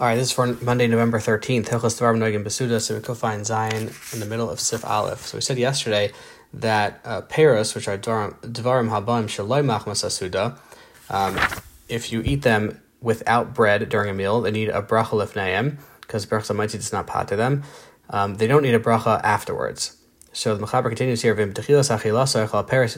All 0.00 0.06
right, 0.06 0.16
this 0.16 0.30
is 0.30 0.32
for 0.32 0.48
Monday, 0.60 0.88
November 0.88 1.20
13th. 1.20 1.68
Hilchas 1.68 2.00
Besuda, 2.00 2.80
so 2.80 2.96
we 2.96 3.00
could 3.00 3.16
find 3.16 3.46
Zion 3.46 3.92
in 4.12 4.18
the 4.18 4.26
middle 4.26 4.50
of 4.50 4.58
Sif 4.58 4.84
Aleph. 4.84 5.24
So 5.24 5.36
we 5.36 5.40
said 5.40 5.56
yesterday 5.56 6.10
that 6.52 7.00
uh, 7.04 7.20
Paris, 7.20 7.76
which 7.76 7.86
are 7.86 7.96
Dvarim 7.96 8.88
Habaim 8.88 9.26
Shaloi 9.28 9.64
Machmas 9.64 10.04
Asuda, 10.04 10.58
um, 11.10 11.38
if 11.88 12.10
you 12.10 12.22
eat 12.24 12.42
them 12.42 12.80
without 13.00 13.54
bread 13.54 13.88
during 13.88 14.10
a 14.10 14.14
meal, 14.14 14.40
they 14.40 14.50
need 14.50 14.68
a 14.68 14.82
bracha 14.82 15.10
lefneim, 15.10 15.78
because 16.00 16.26
Berach 16.26 16.52
Samaiti 16.52 16.72
does 16.72 16.92
not 16.92 17.06
pot 17.06 17.28
to 17.28 17.36
them. 17.36 17.62
Um, 18.10 18.34
they 18.34 18.48
don't 18.48 18.64
need 18.64 18.74
a 18.74 18.80
bracha 18.80 19.20
afterwards. 19.22 19.96
So 20.32 20.56
the 20.56 20.66
Mechaber 20.66 20.88
continues 20.88 21.22
here, 21.22 21.34
Vim 21.34 21.54
Paris 21.54 21.88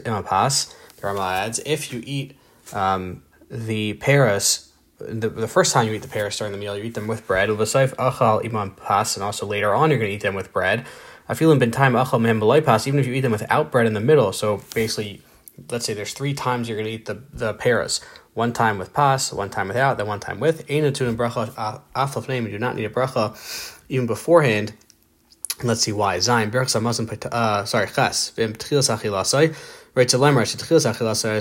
Imapas, 0.01 0.75
the 0.97 1.07
Rama 1.07 1.21
adds, 1.21 1.61
if 1.67 1.93
you 1.93 2.03
eat 2.07 2.39
um, 2.73 3.23
the 3.51 3.93
Paris 3.95 4.66
the, 4.99 5.29
the 5.29 5.49
first 5.49 5.73
time 5.73 5.87
you 5.87 5.95
eat 5.95 6.03
the 6.03 6.09
pears 6.09 6.39
during 6.39 6.53
the 6.53 6.59
meal, 6.59 6.77
you 6.77 6.85
eat 6.85 6.95
them 6.95 7.07
with 7.07 7.27
bread. 7.27 7.49
achal 7.49 8.77
pas, 8.77 9.17
and 9.17 9.25
also 9.25 9.47
later 9.47 9.75
on 9.75 9.91
you're 9.91 9.99
going 9.99 10.11
to 10.11 10.15
eat 10.15 10.23
them 10.23 10.35
with 10.35 10.53
bread. 10.53 10.87
I 11.29 11.35
feel 11.35 11.51
in 11.53 11.71
time 11.71 11.95
achal 11.95 12.21
mem 12.21 12.41
pas, 12.65 12.87
even 12.87 13.01
if 13.01 13.07
you 13.07 13.15
eat 13.15 13.21
them 13.21 13.33
without 13.33 13.71
bread 13.71 13.87
in 13.87 13.95
the 13.95 14.01
middle. 14.01 14.33
So 14.33 14.63
basically, 14.75 15.23
let's 15.71 15.85
say 15.85 15.95
there's 15.95 16.15
three 16.15 16.35
times 16.35 16.69
you're 16.69 16.79
going 16.79 16.87
to 16.87 16.93
eat 16.93 17.07
the 17.07 17.23
the 17.33 17.55
pears. 17.55 18.01
One 18.35 18.53
time 18.53 18.79
with 18.79 18.93
pas, 18.93 19.33
one 19.33 19.49
time 19.49 19.69
without, 19.69 19.97
then 19.97 20.07
one 20.07 20.21
time 20.21 20.41
with. 20.41 20.67
Einatun 20.67 21.09
and 21.09 21.19
bracha 21.19 21.81
aflaf 21.95 22.29
name. 22.29 22.45
You 22.45 22.53
do 22.53 22.59
not 22.59 22.77
need 22.77 22.85
a 22.85 22.91
bracha 22.91 23.35
even 23.89 24.07
beforehand. 24.07 24.75
Let's 25.63 25.81
see 25.81 25.93
why. 25.93 26.19
Zayin 26.19 26.51
berach 26.51 27.27
uh 27.33 27.65
sorry 27.65 27.87
ches 27.89 28.33
Right, 29.97 30.11
so 30.11 30.19
lemar 30.19 30.47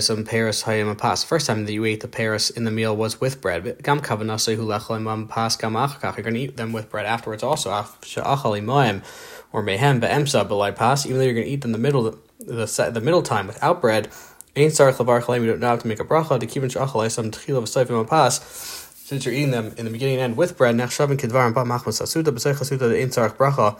some 0.00 0.24
paris 0.24 0.62
hayim 0.62 0.96
pas. 0.96 1.22
First 1.22 1.46
time 1.46 1.66
that 1.66 1.72
you 1.74 1.84
ate 1.84 2.00
the 2.00 2.08
paris 2.08 2.48
in 2.48 2.64
the 2.64 2.70
meal 2.70 2.96
was 2.96 3.20
with 3.20 3.42
bread. 3.42 3.82
Gam 3.82 4.00
kavanasay 4.00 4.56
hu 4.56 5.26
pas 5.26 5.56
gam 5.58 5.74
achkach. 5.74 6.16
You're 6.16 6.24
going 6.24 6.32
to 6.32 6.40
eat 6.40 6.56
them 6.56 6.72
with 6.72 6.88
bread 6.88 7.04
afterwards 7.04 7.42
also. 7.42 7.68
Sha'achal 7.68 8.58
imoim 8.58 9.04
or 9.52 9.62
mehem 9.62 10.00
be'emsa 10.00 10.48
belai 10.48 10.74
pas. 10.74 11.04
Even 11.04 11.18
though 11.18 11.24
you're 11.24 11.34
going 11.34 11.44
to 11.44 11.52
eat 11.52 11.60
them 11.60 11.72
the 11.72 11.78
middle 11.78 12.18
the 12.38 12.90
the 12.94 13.00
middle 13.02 13.20
time 13.20 13.46
without 13.46 13.82
bread. 13.82 14.08
Ain't 14.56 14.72
sar 14.72 14.90
chavar 14.90 15.22
chalim. 15.22 15.44
You 15.44 15.48
don't 15.48 15.60
have 15.60 15.80
to 15.80 15.86
make 15.86 16.00
a 16.00 16.04
bracha 16.04 16.40
to 16.40 16.46
keep 16.46 16.62
in 16.62 16.70
sha'achal 16.70 17.10
some 17.10 17.30
tchil 17.30 17.58
of 17.58 17.90
a 17.90 18.04
pas. 18.06 18.40
Since 19.04 19.26
you're 19.26 19.34
eating 19.34 19.50
them 19.50 19.74
in 19.76 19.84
the 19.84 19.90
beginning 19.90 20.14
and 20.14 20.22
end 20.22 20.36
with 20.38 20.56
bread, 20.56 20.76
nech 20.76 20.96
shavin 20.96 21.18
kedvar 21.18 21.44
and 21.44 21.54
ba 21.54 21.64
machmas 21.64 22.00
asuda 22.00 22.32
b'sei 22.32 22.54
chasuda 22.54 22.78
the 22.78 22.96
ain't 22.98 23.12
sar 23.12 23.28
bracha 23.28 23.78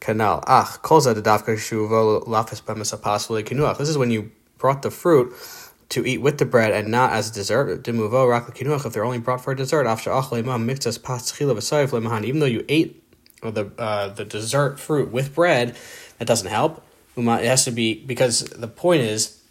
canal. 0.00 0.42
Ach, 0.46 0.80
kolza 0.82 1.14
de 1.14 1.22
davka 1.22 1.56
shuvo 1.56 2.26
lafis 2.26 2.62
kinuach. 2.62 3.78
This 3.78 3.88
is 3.88 3.98
when 3.98 4.10
you 4.10 4.30
brought 4.58 4.82
the 4.82 4.90
fruit 4.90 5.34
to 5.90 6.04
eat 6.04 6.18
with 6.18 6.38
the 6.38 6.44
bread 6.44 6.72
and 6.72 6.88
not 6.88 7.12
as 7.12 7.30
a 7.30 7.34
dessert. 7.34 7.82
Demuvo 7.82 8.28
rak 8.28 8.54
kinuach. 8.54 8.84
If 8.86 8.92
they're 8.92 9.04
only 9.04 9.18
brought 9.18 9.42
for 9.42 9.52
a 9.52 9.56
dessert, 9.56 9.86
after 9.86 10.10
achlema 10.10 10.62
mixas 10.62 11.02
pas 11.02 11.32
chila 11.32 11.54
v'sayif 11.56 11.90
lemahan. 11.90 12.24
Even 12.24 12.40
though 12.40 12.46
you 12.46 12.64
ate 12.68 13.02
the 13.42 13.70
uh, 13.78 14.08
the 14.08 14.24
dessert 14.24 14.80
fruit 14.80 15.10
with 15.10 15.34
bread, 15.34 15.76
that 16.18 16.26
doesn't 16.26 16.48
help. 16.48 16.84
It 17.16 17.24
has 17.24 17.64
to 17.64 17.72
be 17.72 17.94
because 17.94 18.40
the 18.44 18.68
point 18.68 19.02
is 19.02 19.42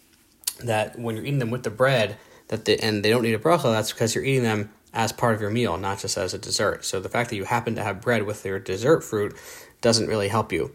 that 0.64 0.98
when 0.98 1.16
you're 1.16 1.24
eating 1.24 1.38
them 1.38 1.50
with 1.50 1.64
the 1.64 1.70
bread, 1.70 2.16
that 2.48 2.64
the, 2.64 2.82
and 2.82 3.04
they 3.04 3.10
don't 3.10 3.22
need 3.22 3.34
a 3.34 3.38
bracha. 3.38 3.64
That's 3.64 3.92
because 3.92 4.14
you're 4.14 4.24
eating 4.24 4.42
them 4.42 4.70
as 4.94 5.12
part 5.12 5.34
of 5.34 5.40
your 5.40 5.50
meal, 5.50 5.76
not 5.76 5.98
just 5.98 6.16
as 6.16 6.32
a 6.32 6.38
dessert. 6.38 6.84
So 6.84 6.98
the 6.98 7.08
fact 7.08 7.30
that 7.30 7.36
you 7.36 7.44
happen 7.44 7.74
to 7.74 7.82
have 7.82 8.00
bread 8.00 8.22
with 8.22 8.44
your 8.44 8.58
dessert 8.58 9.02
fruit 9.04 9.36
doesn't 9.80 10.08
really 10.08 10.28
help 10.28 10.52
you. 10.52 10.72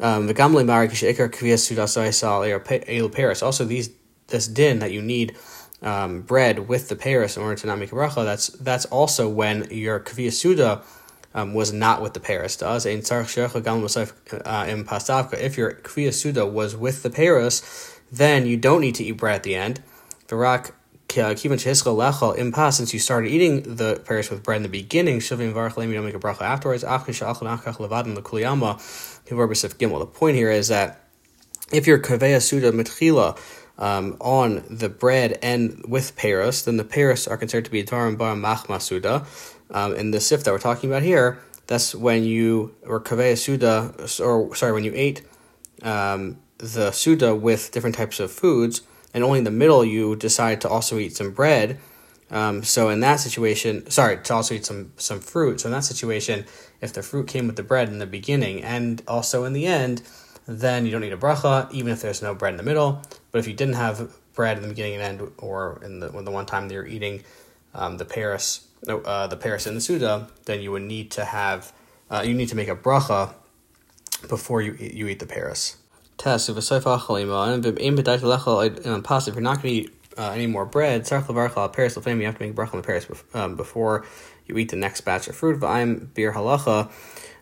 Um, 0.00 0.26
the 0.26 0.34
gamli 0.34 0.64
marikish 0.64 1.18
or 1.18 1.28
kviasuda 1.28 1.86
soisal 1.86 2.64
payo 2.64 3.12
paris. 3.12 3.42
also, 3.42 3.64
these 3.64 3.90
this 4.28 4.46
din 4.46 4.78
that 4.78 4.92
you 4.92 5.02
need 5.02 5.36
um, 5.82 6.22
bread 6.22 6.68
with 6.68 6.88
the 6.88 6.96
paris 6.96 7.36
in 7.36 7.42
order 7.42 7.56
to 7.56 7.66
not 7.66 7.78
make 7.78 7.92
a 7.92 7.94
bracha. 7.94 8.24
That's 8.24 8.48
that's 8.48 8.84
also 8.86 9.28
when 9.28 9.68
your 9.70 10.00
kaviyasuda 10.00 10.32
suda 10.32 10.82
um, 11.34 11.54
was 11.54 11.72
not 11.72 12.02
with 12.02 12.14
the 12.14 12.20
paris. 12.20 12.56
Does 12.56 12.86
uh, 12.86 12.90
If 12.90 13.02
your 15.56 15.72
kaviyasuda 15.72 16.14
suda 16.14 16.46
was 16.46 16.76
with 16.76 17.02
the 17.02 17.10
paris, 17.10 18.00
then 18.10 18.46
you 18.46 18.56
don't 18.56 18.80
need 18.80 18.94
to 18.96 19.04
eat 19.04 19.12
bread 19.12 19.36
at 19.36 19.42
the 19.42 19.54
end. 19.54 19.82
Virak 20.28 20.72
since 21.08 22.92
you 22.92 22.98
started 22.98 23.30
eating 23.30 23.76
the 23.76 24.02
paris 24.04 24.30
with 24.30 24.42
bread 24.42 24.58
in 24.58 24.62
the 24.62 24.68
beginning, 24.68 25.20
don't 25.20 26.04
make 26.04 26.14
a 26.14 26.18
bracha 26.18 26.42
afterwards. 26.42 26.82
The 26.82 26.88
point 30.12 30.36
here 30.36 30.50
is 30.50 30.68
that 30.68 31.04
if 31.72 31.86
you're 31.86 31.98
kaveya 31.98 32.42
suda 32.42 32.72
mitchila 32.72 33.38
um, 33.78 34.16
on 34.20 34.64
the 34.68 34.88
bread 34.88 35.38
and 35.42 35.82
with 35.88 36.14
paris, 36.14 36.62
then 36.62 36.76
the 36.76 36.84
paris 36.84 37.26
are 37.26 37.38
considered 37.38 37.64
to 37.64 37.70
be 37.70 37.82
tarim 37.84 38.18
bar 38.18 38.34
machma 38.34 38.80
suda. 38.80 39.24
Um, 39.70 39.94
in 39.94 40.10
the 40.10 40.20
sif 40.20 40.44
that 40.44 40.50
we're 40.50 40.58
talking 40.58 40.90
about 40.90 41.02
here, 41.02 41.38
that's 41.66 41.94
when 41.94 42.24
you 42.24 42.74
or 42.86 43.00
kaveya 43.00 43.38
suda, 43.38 43.94
or 44.22 44.54
sorry, 44.54 44.72
when 44.72 44.84
you 44.84 44.92
ate 44.94 45.22
um, 45.82 46.36
the 46.58 46.90
suda 46.90 47.34
with 47.34 47.72
different 47.72 47.96
types 47.96 48.20
of 48.20 48.30
foods 48.30 48.82
and 49.18 49.24
only 49.24 49.38
in 49.38 49.44
the 49.44 49.50
middle 49.50 49.84
you 49.84 50.14
decide 50.14 50.60
to 50.60 50.68
also 50.68 50.96
eat 50.96 51.16
some 51.16 51.32
bread. 51.32 51.80
Um, 52.30 52.62
so 52.62 52.88
in 52.88 53.00
that 53.00 53.16
situation, 53.16 53.90
sorry, 53.90 54.18
to 54.18 54.34
also 54.34 54.54
eat 54.54 54.64
some 54.64 54.92
some 54.96 55.18
fruit. 55.18 55.60
So 55.60 55.66
in 55.66 55.72
that 55.72 55.84
situation, 55.84 56.44
if 56.80 56.92
the 56.92 57.02
fruit 57.02 57.26
came 57.26 57.48
with 57.48 57.56
the 57.56 57.64
bread 57.64 57.88
in 57.88 57.98
the 57.98 58.06
beginning 58.06 58.62
and 58.62 59.02
also 59.08 59.42
in 59.42 59.54
the 59.54 59.66
end, 59.66 60.02
then 60.46 60.86
you 60.86 60.92
don't 60.92 61.00
need 61.00 61.12
a 61.12 61.16
bracha, 61.16 61.68
even 61.72 61.92
if 61.92 62.00
there's 62.00 62.22
no 62.22 62.32
bread 62.32 62.54
in 62.54 62.58
the 62.58 62.62
middle. 62.62 63.02
But 63.32 63.40
if 63.40 63.48
you 63.48 63.54
didn't 63.54 63.74
have 63.74 64.08
bread 64.34 64.56
in 64.56 64.62
the 64.62 64.68
beginning 64.68 64.94
and 64.94 65.02
end, 65.02 65.32
or 65.38 65.80
in 65.84 65.98
the 65.98 66.08
the 66.10 66.30
one 66.30 66.46
time 66.46 66.68
that 66.68 66.74
you're 66.74 66.86
eating 66.86 67.24
um, 67.74 67.96
the 67.96 68.04
paris, 68.04 68.68
uh, 68.88 69.26
the 69.26 69.36
paris 69.36 69.66
in 69.66 69.74
the 69.74 69.80
suda, 69.80 70.28
then 70.44 70.60
you 70.60 70.70
would 70.70 70.86
need 70.94 71.10
to 71.18 71.24
have 71.24 71.72
uh, 72.08 72.22
you 72.24 72.34
need 72.34 72.50
to 72.50 72.56
make 72.56 72.68
a 72.68 72.76
bracha 72.76 73.34
before 74.28 74.62
you 74.62 74.74
you 74.78 75.08
eat 75.08 75.18
the 75.18 75.26
paris 75.26 75.76
test 76.18 76.48
if 76.48 76.56
a 76.56 76.62
sofa 76.62 76.98
chalima, 76.98 77.54
and 77.54 77.64
if 77.64 79.34
you're 79.34 79.40
not 79.40 79.62
going 79.62 79.62
to 79.62 79.68
eat 79.68 79.94
uh, 80.18 80.30
any 80.30 80.46
more 80.46 80.66
bread, 80.66 81.06
paris 81.06 81.26
you 81.26 81.32
have 81.32 82.38
to 82.38 82.42
make 82.42 82.54
bracha 82.54 82.74
on 82.74 82.80
the 82.80 82.86
paris 82.86 83.06
um, 83.34 83.56
before 83.56 84.04
you 84.46 84.58
eat 84.58 84.70
the 84.70 84.76
next 84.76 85.02
batch 85.02 85.28
of 85.28 85.36
fruit. 85.36 85.62
I'm 85.62 86.10
Biur 86.14 86.34
Halacha. 86.34 86.90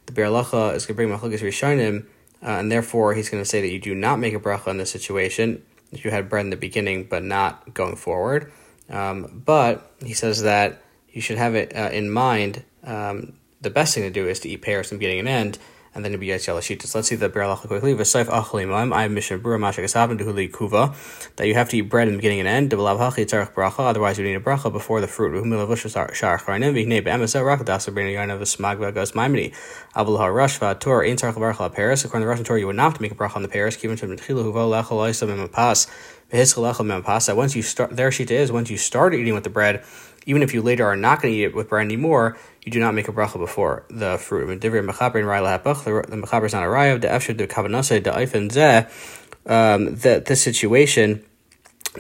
The 0.07 0.13
Biur 0.13 0.29
Halacha 0.29 0.75
is 0.75 0.85
going 0.87 0.95
to 0.95 0.95
bring 0.95 1.09
machlokes 1.09 1.41
rishonim, 1.41 2.07
uh, 2.43 2.61
and 2.61 2.71
therefore 2.71 3.15
he's 3.15 3.31
going 3.31 3.43
to 3.43 3.49
say 3.49 3.61
that 3.61 3.69
you 3.69 3.81
do 3.81 3.95
not 3.95 4.19
make 4.19 4.35
a 4.35 4.39
bracha 4.39 4.69
in 4.69 4.77
this 4.77 4.91
situation 4.91 5.63
if 5.93 6.05
you 6.05 6.11
had 6.11 6.29
bread 6.29 6.45
in 6.45 6.51
the 6.51 6.57
beginning 6.57 7.05
but 7.05 7.23
not 7.23 7.73
going 7.73 7.97
forward. 7.97 8.53
Um, 8.91 9.43
but 9.45 9.91
he 10.05 10.13
says 10.13 10.43
that 10.43 10.83
you 11.11 11.21
should 11.21 11.39
have 11.39 11.55
it 11.55 11.75
uh, 11.75 11.91
in 11.93 12.11
mind. 12.11 12.63
Um, 12.85 13.35
the 13.63 13.71
best 13.71 13.95
thing 13.95 14.05
to 14.05 14.11
do 14.11 14.29
is 14.29 14.41
to 14.41 14.49
eat 14.49 14.63
pears 14.63 14.91
from 14.91 14.99
beginning 14.99 15.21
and 15.21 15.29
end 15.29 15.59
and 15.97 16.05
then 16.05 16.17
be 16.21 16.29
Yetziel 16.29 16.59
Shitas. 16.59 16.95
Let's 16.95 17.09
see 17.09 17.17
the 17.17 17.29
Biur 17.31 17.43
Halacha 17.43 17.67
quickly. 17.67 17.95
V'saif 17.95 18.27
achalimaim. 18.27 18.95
I 18.95 19.03
have 19.03 19.11
Mishnah 19.11 19.39
Berurah 19.39 19.59
Mashak 19.59 19.83
Esabin 19.85 20.19
Duhuli 20.21 20.51
Kuva. 20.51 20.95
That 21.37 21.49
you 21.49 21.55
have 21.55 21.71
to 21.71 21.79
eat 21.79 21.89
bread 21.89 22.07
in 22.07 22.15
the 22.15 22.19
beginning 22.19 22.41
and 22.41 22.49
end. 22.49 22.71
Devalav 22.71 22.99
Hachi 22.99 23.25
Tzarech 23.25 23.55
Bracha. 23.55 23.81
Otherwise, 23.81 24.19
you 24.19 24.25
need 24.25 24.35
a 24.35 24.41
bracha 24.41 24.71
before 24.71 25.01
the 25.01 25.09
fruit. 25.09 25.33
V'humil 25.33 25.67
Avush 25.67 25.91
Shar 26.15 26.39
Charanim. 26.39 26.75
V'hnei 26.75 27.03
Be'emesa 27.03 27.41
Rakadasa 27.43 27.95
B'nei 27.95 28.13
Yarn 28.13 28.31
of 28.31 28.41
Smag 28.43 28.77
V'agos 28.77 29.15
Maimini. 29.15 29.53
Avul 29.97 30.19
HaRush 30.19 30.59
V'ator 30.59 31.09
Ein 31.09 31.17
Tzarech 31.17 31.35
Bracha 31.35 31.73
Paris. 31.73 32.05
According 32.05 32.23
to 32.23 32.27
the 32.27 32.31
Russian 32.31 32.45
Torah, 32.45 32.61
you 32.61 32.67
would 32.67 32.77
not 32.77 32.85
have 32.85 32.95
to 32.95 33.03
make 33.03 33.13
a 33.13 33.15
bracha 33.15 33.37
on 33.37 33.43
the 33.43 33.49
Paris. 33.49 33.77
Given 33.77 33.97
to 33.97 34.07
Mtchilu 34.07 34.45
Huvo 34.45 34.69
Lechel 34.71 34.99
Oisam 34.99 35.29
Imapas. 35.35 35.89
That 36.29 37.37
once 37.37 37.55
you 37.55 37.63
start, 37.63 37.95
their 37.97 38.11
shita 38.11 38.33
is 38.33 38.51
once 38.51 38.69
you 38.69 38.77
start 38.77 39.15
eating 39.15 39.33
with 39.35 39.45
the 39.45 39.51
bread, 39.51 39.85
even 40.27 40.43
if 40.43 40.53
you 40.53 40.61
later 40.61 40.85
are 40.85 40.97
not 40.97 41.23
going 41.23 41.33
to 41.33 41.39
eat 41.39 41.45
it 41.45 41.55
with 41.55 41.69
bread 41.69 41.85
anymore, 41.85 42.37
you 42.67 42.73
do 42.73 42.81
not 42.81 42.95
make 42.95 43.07
a 43.07 43.13
bracha 43.13 43.39
before 43.39 43.85
the 43.89 44.19
fruit. 44.19 44.61
The 44.61 44.69
mechaber 44.69 46.47
is 46.47 46.53
not 46.53 46.65
a 46.65 46.67
raya. 46.67 47.01
The 47.01 47.07
efshir 47.07 47.39
the 47.39 47.47
kavanase 47.47 48.03
the 48.03 48.11
eifin 48.11 48.51
zeh. 48.51 48.91
Um, 49.47 49.95
that 49.99 50.27
this 50.27 50.43
situation 50.43 51.25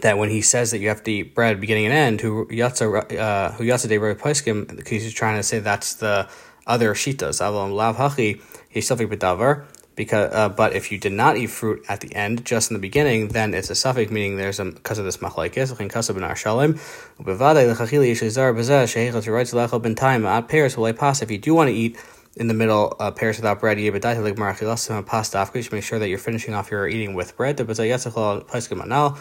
that 0.03 0.19
when 0.19 0.29
he 0.29 0.43
says 0.43 0.73
that 0.73 0.79
you 0.79 0.89
have 0.89 1.05
to 1.05 1.13
eat 1.13 1.37
bread 1.37 1.61
beginning 1.61 1.87
and 1.87 1.95
end, 1.95 2.21
who 2.21 2.47
yatsa 2.47 3.17
uh, 3.17 3.53
who 3.53 3.65
yatsa 3.65 3.89
de 3.89 3.99
poiskim, 4.17 4.67
because 4.67 5.05
he's 5.05 5.15
trying 5.15 5.37
to 5.37 5.45
say 5.45 5.61
that's 5.61 5.95
the 5.95 6.29
other 6.67 6.95
shitas. 6.95 7.41
Avam 7.41 7.73
lav 7.73 7.97
hachi 7.97 8.43
he's 8.69 8.91
selfie 8.91 9.07
bedavar 9.07 9.65
because 9.97 10.33
uh, 10.33 10.51
but 10.51 10.75
if 10.75 10.93
you 10.93 10.99
did 10.99 11.13
not 11.13 11.37
eat 11.37 11.47
fruit 11.47 11.85
at 11.89 12.01
the 12.01 12.15
end, 12.15 12.45
just 12.45 12.71
in 12.71 12.75
the 12.75 12.81
beginning, 12.81 13.29
then 13.29 13.55
it's 13.55 13.71
a 13.71 13.75
suffix, 13.75 14.13
meaning 14.13 14.37
there's 14.37 14.61
a 14.61 14.67
because 14.67 14.99
of 14.99 15.07
this 15.07 15.17
machlekes. 15.17 15.73
Lechin 15.73 15.91
kasab 15.91 16.15
ben 16.15 16.23
arshalim 16.23 16.75
ubevadei 17.19 17.75
lechachili 17.75 18.13
yishizar 18.13 18.55
bezeh 18.55 18.85
sheichot 18.85 19.25
yiratz 19.25 19.55
lechel 19.55 19.83
ben 19.83 19.95
time 19.95 20.27
at 20.27 20.49
pears 20.49 20.77
will 20.77 20.93
pass. 20.93 21.23
If 21.23 21.31
you 21.31 21.39
do 21.39 21.55
want 21.55 21.69
to 21.69 21.75
eat 21.75 21.97
in 22.37 22.49
the 22.49 22.55
middle 22.55 22.95
uh, 23.01 23.11
pears 23.11 23.39
without 23.39 23.61
bread, 23.61 23.81
you 23.81 23.91
bedai 23.91 24.23
like 24.23 24.37
marachilasim 24.37 25.07
pasta. 25.07 25.49
Should 25.55 25.73
make 25.73 25.83
sure 25.83 25.99
that 25.99 26.09
you're 26.11 26.19
finishing 26.19 26.53
off 26.53 26.71
your 26.71 26.87
eating 26.87 27.15
with 27.15 27.35
bread. 27.35 27.57
The 27.57 27.65
bezeh 27.65 27.89
yatzachol 27.89 28.47
paiskim 28.47 28.85
anal 28.85 29.17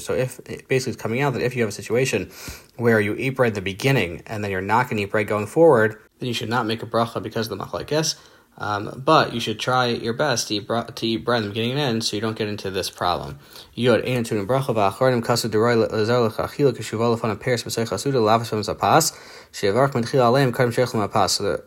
So 0.00 0.14
if 0.14 0.40
basically 0.68 0.92
it's 0.94 1.02
coming 1.02 1.20
out 1.20 1.34
that 1.34 1.42
if 1.42 1.54
you 1.54 1.60
have 1.60 1.68
a 1.68 1.72
situation 1.72 2.30
where 2.76 2.98
you 2.98 3.14
eat 3.16 3.30
bread 3.36 3.48
at 3.48 3.54
the 3.56 3.60
beginning 3.60 4.22
and 4.26 4.42
then 4.42 4.50
you're 4.50 4.62
not 4.62 4.88
going 4.88 4.96
to 4.96 5.02
eat 5.02 5.10
bread 5.10 5.26
going 5.26 5.46
forward, 5.46 6.00
then 6.20 6.28
you 6.28 6.32
should 6.32 6.48
not 6.48 6.64
make 6.64 6.82
a 6.82 6.86
bracha 6.86 7.22
because 7.22 7.50
of 7.50 7.58
the 7.58 7.62
machlekes. 7.62 8.16
Um, 8.58 9.02
but 9.04 9.32
you 9.32 9.40
should 9.40 9.58
try 9.58 9.86
your 9.86 10.12
best 10.12 10.48
to 10.48 10.54
eat, 10.54 10.66
bro- 10.66 10.84
to 10.84 11.06
eat 11.06 11.24
bread 11.24 11.38
in 11.38 11.44
the 11.44 11.48
beginning 11.50 11.72
and 11.72 11.80
end 11.80 12.04
so 12.04 12.16
you 12.16 12.20
don't 12.20 12.36
get 12.36 12.48
into 12.48 12.70
this 12.70 12.90
problem. 12.90 13.38
So 13.74 14.06
the 14.06 14.20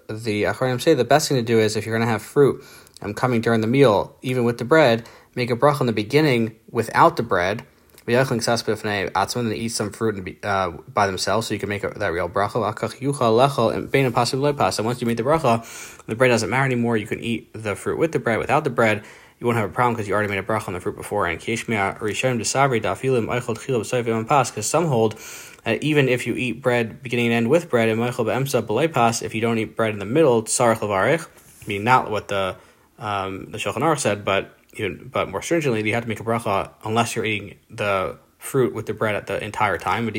the 0.07 0.79
say 0.79 0.93
the 0.93 1.03
best 1.03 1.27
thing 1.27 1.37
to 1.37 1.43
do 1.43 1.59
is 1.59 1.75
if 1.75 1.85
you're 1.85 1.95
going 1.97 2.05
to 2.05 2.11
have 2.11 2.21
fruit 2.21 2.63
um, 3.01 3.13
coming 3.13 3.41
during 3.41 3.61
the 3.61 3.67
meal, 3.67 4.15
even 4.21 4.43
with 4.43 4.57
the 4.57 4.65
bread, 4.65 5.07
make 5.35 5.49
a 5.49 5.55
bracha 5.55 5.81
in 5.81 5.87
the 5.87 5.93
beginning 5.93 6.55
without 6.69 7.17
the 7.17 7.23
bread 7.23 7.65
and 8.07 9.53
eat 9.53 9.69
some 9.69 9.91
fruit 9.91 10.15
and 10.15 10.37
uh, 10.43 10.71
by 10.93 11.07
themselves, 11.07 11.47
so 11.47 11.53
you 11.53 11.59
can 11.59 11.69
make 11.69 11.83
a, 11.83 11.89
that 11.89 12.11
real 12.13 12.29
bracha. 12.29 12.55
And 14.77 14.85
once 14.85 15.01
you 15.01 15.07
made 15.07 15.17
the 15.17 15.23
bracha, 15.23 16.05
the 16.05 16.15
bread 16.15 16.29
doesn't 16.29 16.49
matter 16.49 16.65
anymore. 16.65 16.97
You 16.97 17.07
can 17.07 17.19
eat 17.19 17.51
the 17.53 17.75
fruit 17.75 17.97
with 17.97 18.11
the 18.11 18.19
bread, 18.19 18.37
without 18.37 18.63
the 18.63 18.69
bread. 18.69 19.03
You 19.39 19.47
won't 19.47 19.57
have 19.57 19.69
a 19.69 19.73
problem 19.73 19.95
because 19.95 20.07
you 20.07 20.13
already 20.13 20.29
made 20.29 20.37
a 20.37 20.43
bracha 20.43 20.67
on 20.67 20.75
the 20.75 20.79
fruit 20.79 20.95
before. 20.95 21.27
And 21.27 21.41
because 24.51 24.65
some 24.65 24.85
hold 24.85 25.19
that 25.63 25.83
even 25.83 26.07
if 26.07 26.27
you 26.27 26.35
eat 26.35 26.61
bread 26.61 27.01
beginning 27.01 27.25
and 27.27 27.33
end 27.33 27.49
with 27.49 27.69
bread, 27.69 27.89
if 27.89 29.35
you 29.35 29.41
don't 29.41 29.57
eat 29.57 29.75
bread 29.75 29.93
in 29.93 29.99
the 29.99 30.05
middle, 30.05 30.45
I 30.45 31.67
mean 31.67 31.83
not 31.83 32.11
what 32.11 32.27
the 32.27 32.55
um, 32.97 33.51
the 33.51 33.57
Shulchan 33.57 33.81
Aruch 33.81 33.99
said, 33.99 34.23
but 34.23 34.54
but 35.11 35.29
more 35.29 35.41
stringently, 35.41 35.85
you 35.85 35.93
have 35.93 36.03
to 36.03 36.09
make 36.09 36.19
a 36.19 36.23
bracha 36.23 36.71
unless 36.83 37.15
you're 37.15 37.25
eating 37.25 37.57
the 37.69 38.17
fruit 38.37 38.73
with 38.73 38.85
the 38.85 38.93
bread 38.93 39.15
at 39.15 39.27
the 39.27 39.43
entire 39.43 39.77
time. 39.77 40.07
If 40.07 40.15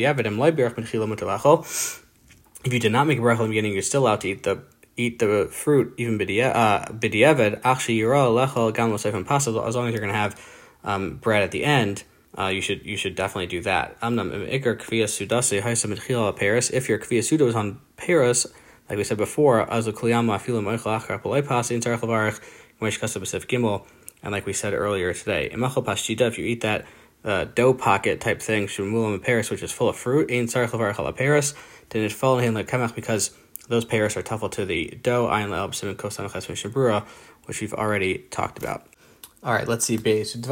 you 2.73 2.81
did 2.81 2.93
not 2.93 3.07
make 3.07 3.19
a 3.19 3.23
bracha 3.23 3.41
in 3.41 3.43
the 3.43 3.49
beginning, 3.49 3.73
you're 3.73 3.83
still 3.83 4.03
allowed 4.03 4.21
to 4.23 4.29
eat 4.29 4.43
the 4.43 4.63
eat 4.97 5.19
the 5.19 5.49
fruit 5.51 5.95
even 5.99 6.19
b'diavad. 6.19 7.61
Actually, 7.65 7.95
you're 7.95 8.15
lechol 8.15 8.73
gam 8.75 8.93
as 8.93 9.05
long 9.77 9.89
as 9.89 9.93
you're 9.93 10.01
going 10.01 10.13
to 10.13 10.19
have 10.19 10.41
um, 10.85 11.17
bread 11.17 11.43
at 11.43 11.51
the 11.51 11.65
end. 11.65 12.05
Uh, 12.39 12.49
you 12.49 12.61
should 12.61 12.85
you 12.85 12.97
should 12.97 13.15
definitely 13.15 13.47
do 13.47 13.63
that. 13.63 13.97
If 14.03 14.65
your 14.65 14.77
kviya 14.77 15.09
suda 17.25 17.45
was 17.45 17.55
on 17.55 17.81
Paris, 17.97 18.47
like 18.89 18.99
we 18.99 19.05
said 19.05 19.17
before, 19.17 19.67
azu 19.67 19.93
kliyama 19.93 20.39
afilim 20.39 20.65
oichel 20.65 21.01
achar 21.01 21.23
polei 21.23 21.47
pas 21.47 21.71
in 21.71 21.81
tzarech 21.81 22.01
levarich, 22.01 22.41
gimel. 23.47 23.87
And 24.23 24.33
like 24.33 24.47
we 24.47 24.53
said 24.53 24.75
earlier 24.75 25.13
today, 25.13 25.51
if 25.53 26.39
you 26.39 26.45
eat 26.45 26.61
that 26.63 26.87
uh, 27.25 27.45
dough 27.45 27.75
pocket 27.75 28.21
type 28.21 28.41
thing, 28.41 28.67
shumulam 28.67 29.23
paris, 29.23 29.51
which 29.51 29.63
is 29.63 29.73
full 29.73 29.89
of 29.89 29.97
fruit, 29.97 30.31
ein 30.31 30.47
sarich 30.47 31.17
paris, 31.17 31.55
then 31.91 32.03
it 32.03 32.13
fall 32.13 32.39
in 32.39 32.55
like 32.55 32.69
kamach 32.69 32.95
because 32.95 33.37
those 33.69 33.85
paris 33.85 34.17
are 34.17 34.23
tuffle 34.23 34.51
to 34.53 34.65
the 34.65 34.99
dough, 35.03 35.27
ayin 35.27 35.51
le'el 35.51 35.69
b'sim 35.69 35.95
kosan 35.95 36.27
shabura, 36.29 37.05
which 37.45 37.61
we've 37.61 37.75
already 37.75 38.19
talked 38.31 38.59
about. 38.59 38.87
All 39.43 39.53
right, 39.53 39.69
let's 39.69 39.85
see 39.85 39.97
base. 39.97 40.35
A 40.35 40.43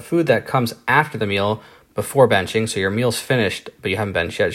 food 0.00 0.26
that 0.26 0.46
comes 0.46 0.74
after 0.88 1.18
the 1.18 1.26
meal 1.26 1.62
before 1.94 2.28
benching, 2.28 2.68
so 2.68 2.80
your 2.80 2.90
meal's 2.90 3.18
finished, 3.18 3.70
but 3.80 3.90
you 3.90 3.96
haven't 3.96 4.14
benched 4.14 4.38
yet. 4.40 4.52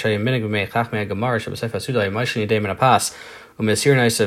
The 3.60 3.76
times 3.76 4.20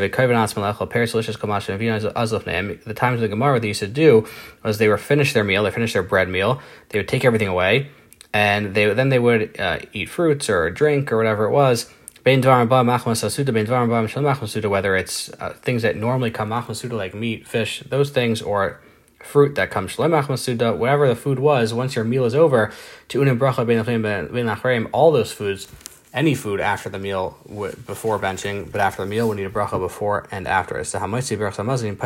of 3.15 3.21
the 3.23 3.29
Gemara 3.31 3.61
they 3.61 3.69
used 3.69 3.81
to 3.81 3.89
do 3.89 4.27
was 4.63 4.77
they 4.77 4.89
were 4.89 4.99
finished 4.99 5.33
their 5.33 5.43
meal, 5.43 5.63
they 5.63 5.71
finished 5.71 5.95
their 5.95 6.03
bread 6.03 6.29
meal, 6.29 6.61
they 6.91 6.99
would 6.99 7.09
take 7.09 7.25
everything 7.25 7.49
away, 7.49 7.89
and 8.35 8.75
they 8.75 8.93
then 8.93 9.09
they 9.09 9.19
would 9.19 9.59
uh, 9.59 9.79
eat 9.95 10.11
fruits 10.11 10.51
or 10.51 10.71
drink 10.71 11.11
or 11.11 11.17
whatever 11.17 11.47
it 11.47 11.51
was. 11.51 11.89
Whether 12.25 12.61
it's 14.97 15.31
uh, 15.41 15.55
things 15.63 15.83
that 15.83 15.97
normally 15.97 16.31
come 16.31 16.51
machmasuda 16.51 16.93
like 16.93 17.15
meat, 17.15 17.49
fish, 17.49 17.83
those 17.89 18.11
things, 18.11 18.43
or 18.43 18.83
fruit 19.23 19.55
that 19.55 19.71
comes 19.71 19.97
shlem 19.97 20.77
whatever 20.77 21.09
the 21.09 21.17
food 21.17 21.39
was, 21.39 21.73
once 21.73 21.97
your 21.97 22.05
meal 22.05 22.27
is 22.27 22.35
over, 22.35 22.71
to 23.09 23.21
unim 23.21 23.39
bracha 23.39 23.65
all 24.93 25.11
those 25.11 25.33
foods 25.33 25.69
any 26.15 26.35
food 26.35 26.61
after 26.61 26.89
the 26.89 26.99
meal 26.99 27.39
w- 27.49 27.75
before 27.87 28.19
benching, 28.19 28.71
but 28.71 28.81
after 28.81 29.03
the 29.03 29.09
meal 29.09 29.29
we 29.29 29.37
need 29.37 29.45
a 29.45 29.51
bracha 29.51 29.79
before 29.79 30.29
and 30.31 30.47
after. 30.47 30.83
So 30.85 30.99
hamaitzi 30.99 31.39
berachamazin 31.39 31.89
in 31.89 31.97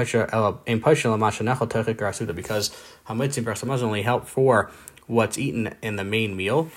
because 2.37 2.71
hamaitzi 3.09 3.43
berachamazin 3.43 3.83
only 3.83 4.03
help 4.03 4.27
for 4.27 4.71
what's 5.07 5.39
eaten 5.39 5.75
in 5.83 5.97
the 5.97 6.05
main 6.05 6.37
meal. 6.37 6.71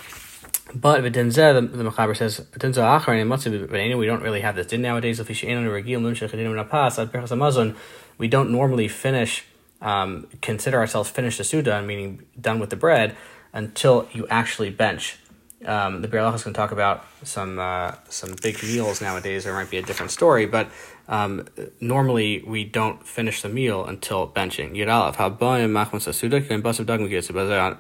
But 0.74 1.02
the 1.02 1.10
the, 1.10 1.62
the 1.62 1.84
Mechaber 1.84 2.16
says, 2.16 2.46
we 3.98 4.06
don't 4.06 4.22
really 4.22 4.42
have 4.42 4.56
this 4.56 4.68
din 4.68 4.84
nowadays. 4.84 5.20
We 8.18 8.28
don't 8.28 8.52
normally 8.52 8.88
finish, 8.88 9.46
um, 9.81 10.28
consider 10.42 10.78
ourselves 10.78 11.10
finished 11.10 11.40
the 11.40 11.44
Suda, 11.44 11.81
meaning 11.81 12.24
done 12.40 12.60
with 12.60 12.70
the 12.70 12.76
bread, 12.76 13.16
until 13.52 14.08
you 14.12 14.28
actually 14.28 14.70
bench 14.70 15.18
um, 15.65 16.01
the 16.01 16.07
Biur 16.07 16.33
is 16.33 16.44
going 16.44 16.53
to 16.53 16.57
talk 16.57 16.71
about 16.71 17.06
some 17.23 17.59
uh, 17.59 17.94
some 18.09 18.35
big 18.41 18.61
meals 18.63 19.01
nowadays. 19.01 19.44
There 19.44 19.53
might 19.53 19.69
be 19.69 19.77
a 19.77 19.81
different 19.81 20.11
story, 20.11 20.45
but 20.45 20.69
um, 21.07 21.47
normally 21.81 22.44
we 22.45 22.63
don't 22.63 23.06
finish 23.06 23.41
the 23.41 23.50
meal 23.50 23.85
until 23.85 24.27
benching. 24.27 24.75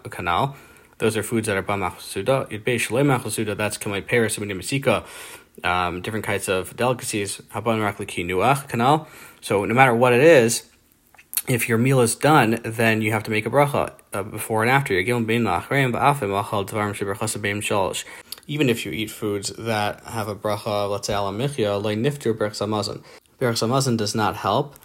kanal. 0.09 0.55
Those 0.97 1.15
are 1.15 1.23
foods 1.23 1.47
that 1.47 1.55
are 1.55 1.61
ba 1.61 1.73
machsuda. 1.73 2.49
Yudbei 2.49 2.75
shalei 2.75 3.05
machsuda. 3.05 3.55
That's 3.55 3.77
kamei 3.77 4.05
peris 4.05 4.37
masika. 4.37 5.05
Um, 5.63 6.01
different 6.01 6.25
kinds 6.25 6.49
of 6.49 6.75
delicacies. 6.75 7.37
Haban 7.53 7.79
rakli 7.79 8.25
nuach 8.25 8.69
kanal. 8.69 9.07
So 9.39 9.63
no 9.63 9.73
matter 9.73 9.95
what 9.95 10.11
it 10.11 10.21
is, 10.21 10.63
if 11.49 11.67
your 11.67 11.79
meal 11.79 11.99
is 11.99 12.15
done, 12.15 12.59
then 12.63 13.01
you 13.01 13.11
have 13.11 13.23
to 13.23 13.31
make 13.31 13.45
a 13.45 13.49
bracha 13.49 13.93
uh, 14.13 14.23
before 14.23 14.61
and 14.61 14.71
after. 14.71 14.93
Even 18.47 18.69
if 18.69 18.85
you 18.85 18.91
eat 18.91 19.11
foods 19.11 19.49
that 19.57 20.03
have 20.05 20.27
a 20.27 20.35
bracha, 20.35 20.89
let's 20.89 21.07
say 21.07 21.13
alamichya, 21.13 21.83
like 21.83 21.97
niftur 21.97 22.33
berach 22.37 22.53
samazon. 22.53 23.97
Does 23.97 24.15
not 24.15 24.35
help, 24.35 24.75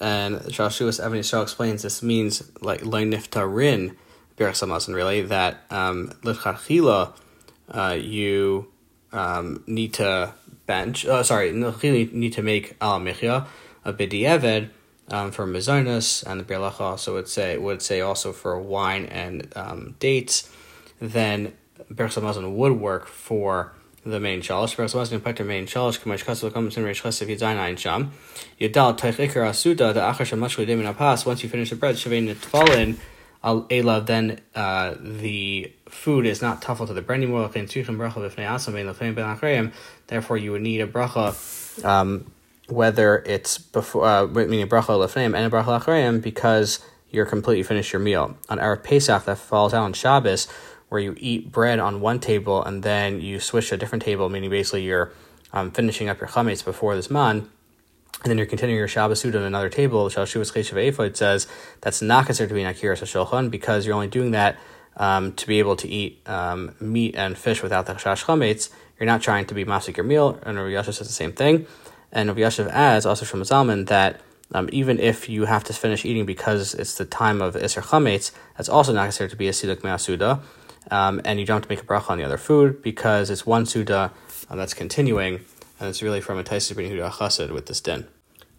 and 0.00 0.36
Shashuas 0.36 0.98
Evan 0.98 1.18
Yisrael 1.18 1.42
explains 1.42 1.82
this 1.82 2.02
means 2.02 2.42
like 2.60 2.80
niftarin 2.80 3.94
berach 4.38 4.54
samazon, 4.54 4.94
really, 4.94 5.20
that 5.22 5.64
um, 5.70 6.12
uh, 7.68 7.96
you 8.00 8.68
um, 9.12 9.62
need 9.66 9.94
to 9.94 10.32
bench, 10.66 11.04
uh, 11.06 11.22
sorry, 11.22 11.48
you 11.48 12.08
need 12.12 12.32
to 12.32 12.42
make 12.42 12.78
alamichya, 12.78 13.46
a 13.84 13.92
bidiyeved, 13.92 14.70
um, 15.10 15.30
for 15.30 15.46
mezonus, 15.46 16.22
and 16.24 16.40
the 16.40 16.44
Biur 16.44 16.80
also 16.80 17.14
would 17.14 17.28
say 17.28 17.58
would 17.58 17.82
say 17.82 18.00
also 18.00 18.32
for 18.32 18.58
wine 18.58 19.06
and 19.06 19.52
um, 19.56 19.94
dates, 19.98 20.50
then 21.00 21.52
Berchel 21.92 22.22
Mazon 22.22 22.54
would 22.56 22.72
work 22.72 23.06
for 23.06 23.72
the 24.04 24.20
main 24.20 24.40
shalosh. 24.40 24.76
Berchel 24.76 24.96
Mazon 24.96 25.14
impact 25.14 25.40
main 25.40 25.66
shalosh. 25.66 26.00
Kamash 26.00 26.24
kasu 26.24 26.52
comes 26.52 26.76
in 26.76 26.84
reish 26.84 27.02
chesed 27.02 27.26
yizayin 27.26 27.58
ein 27.58 27.76
sham. 27.76 28.12
Yadal 28.60 28.98
teich 28.98 29.16
ikar 29.16 29.48
asuda 29.48 29.92
the 29.92 30.00
achar 30.00 30.24
shamashli 30.24 30.66
demin 30.66 30.92
apas. 30.92 31.26
Once 31.26 31.42
you 31.42 31.48
finish 31.48 31.70
the 31.70 31.76
bread, 31.76 31.96
shavein 31.96 32.34
fallen. 32.34 32.98
Al 33.42 33.64
elav, 33.64 34.06
then 34.06 34.40
uh, 34.54 34.94
the 34.98 35.70
food 35.86 36.24
is 36.24 36.40
not 36.40 36.62
tuffle 36.62 36.86
to 36.86 36.94
the 36.94 37.02
bread 37.02 37.20
anymore. 37.20 37.46
Therefore, 40.06 40.36
you 40.38 40.52
would 40.52 40.62
need 40.62 40.80
a 40.80 40.86
bracha 40.86 41.84
um, 41.84 42.32
whether 42.68 43.18
it's 43.26 43.58
before 43.58 44.06
uh, 44.06 44.26
meaning 44.26 44.66
bracha 44.68 44.86
lefneim 44.86 45.36
and 45.36 45.52
bracha 45.52 45.80
lachrayim 45.80 46.22
because 46.22 46.84
you're 47.10 47.26
completely 47.26 47.62
finished 47.62 47.92
your 47.92 48.00
meal. 48.00 48.36
On 48.48 48.58
our 48.58 48.76
Pesach 48.76 49.24
that 49.24 49.38
falls 49.38 49.72
out 49.72 49.84
on 49.84 49.92
Shabbos, 49.92 50.48
where 50.88 51.00
you 51.00 51.14
eat 51.18 51.52
bread 51.52 51.78
on 51.78 52.00
one 52.00 52.20
table 52.20 52.62
and 52.62 52.82
then 52.82 53.20
you 53.20 53.40
switch 53.40 53.68
to 53.68 53.74
a 53.76 53.78
different 53.78 54.04
table, 54.04 54.28
meaning 54.28 54.50
basically 54.50 54.82
you're 54.82 55.12
um, 55.52 55.70
finishing 55.70 56.08
up 56.08 56.20
your 56.20 56.28
chametz 56.28 56.64
before 56.64 56.96
this 56.96 57.10
man, 57.10 57.48
and 58.22 58.30
then 58.30 58.38
you're 58.38 58.46
continuing 58.46 58.78
your 58.78 58.88
Shabbos 58.88 59.22
food 59.22 59.36
on 59.36 59.42
another 59.42 59.68
table. 59.68 60.08
Shalshuvas 60.08 60.52
Cheshav 60.52 61.16
says 61.16 61.46
that's 61.80 62.02
not 62.02 62.26
considered 62.26 62.48
to 62.48 62.54
be 62.54 62.62
Nakiras 62.62 63.02
Shulchan 63.02 63.50
because 63.50 63.86
you're 63.86 63.94
only 63.94 64.08
doing 64.08 64.32
that 64.32 64.58
um, 64.96 65.32
to 65.34 65.46
be 65.46 65.58
able 65.58 65.76
to 65.76 65.88
eat 65.88 66.20
um, 66.28 66.74
meat 66.80 67.14
and 67.16 67.36
fish 67.36 67.62
without 67.62 67.86
the 67.86 67.94
Chash 67.94 68.24
chametz. 68.24 68.70
You're 68.98 69.06
not 69.06 69.22
trying 69.22 69.46
to 69.46 69.54
be 69.54 69.64
masik 69.64 69.96
your 69.96 70.04
meal, 70.06 70.38
and 70.42 70.56
Yasha 70.70 70.92
says 70.92 71.06
the 71.06 71.12
same 71.12 71.32
thing. 71.32 71.66
And 72.14 72.28
Rabbi 72.28 72.40
Yashiv 72.40 72.68
adds, 72.70 73.04
also 73.04 73.26
from 73.26 73.42
Zalman, 73.42 73.88
that 73.88 74.20
um, 74.52 74.68
even 74.72 75.00
if 75.00 75.28
you 75.28 75.46
have 75.46 75.64
to 75.64 75.72
finish 75.72 76.04
eating 76.04 76.24
because 76.24 76.72
it's 76.74 76.94
the 76.94 77.04
time 77.04 77.42
of 77.42 77.54
Isser 77.54 77.82
Chametz, 77.82 78.30
that's 78.56 78.68
also 78.68 78.92
not 78.92 79.02
considered 79.02 79.30
to 79.30 79.36
be 79.36 79.48
a 79.48 79.50
Siduk 79.50 79.82
Me'asuda. 79.82 80.40
Um, 80.90 81.20
and 81.24 81.40
you 81.40 81.46
don't 81.46 81.56
have 81.56 81.62
to 81.64 81.68
make 81.68 81.82
a 81.82 81.86
bracha 81.86 82.10
on 82.10 82.18
the 82.18 82.24
other 82.24 82.36
food 82.38 82.82
because 82.82 83.30
it's 83.30 83.44
one 83.44 83.66
Suda 83.66 84.12
um, 84.48 84.58
that's 84.58 84.74
continuing, 84.74 85.40
and 85.80 85.88
it's 85.88 86.02
really 86.02 86.20
from 86.20 86.38
a 86.38 86.44
Taisis 86.44 86.76
Ben 86.76 86.90
Yehuda 86.90 87.10
Chassid 87.10 87.50
with 87.50 87.66
this 87.66 87.80
din. 87.80 88.06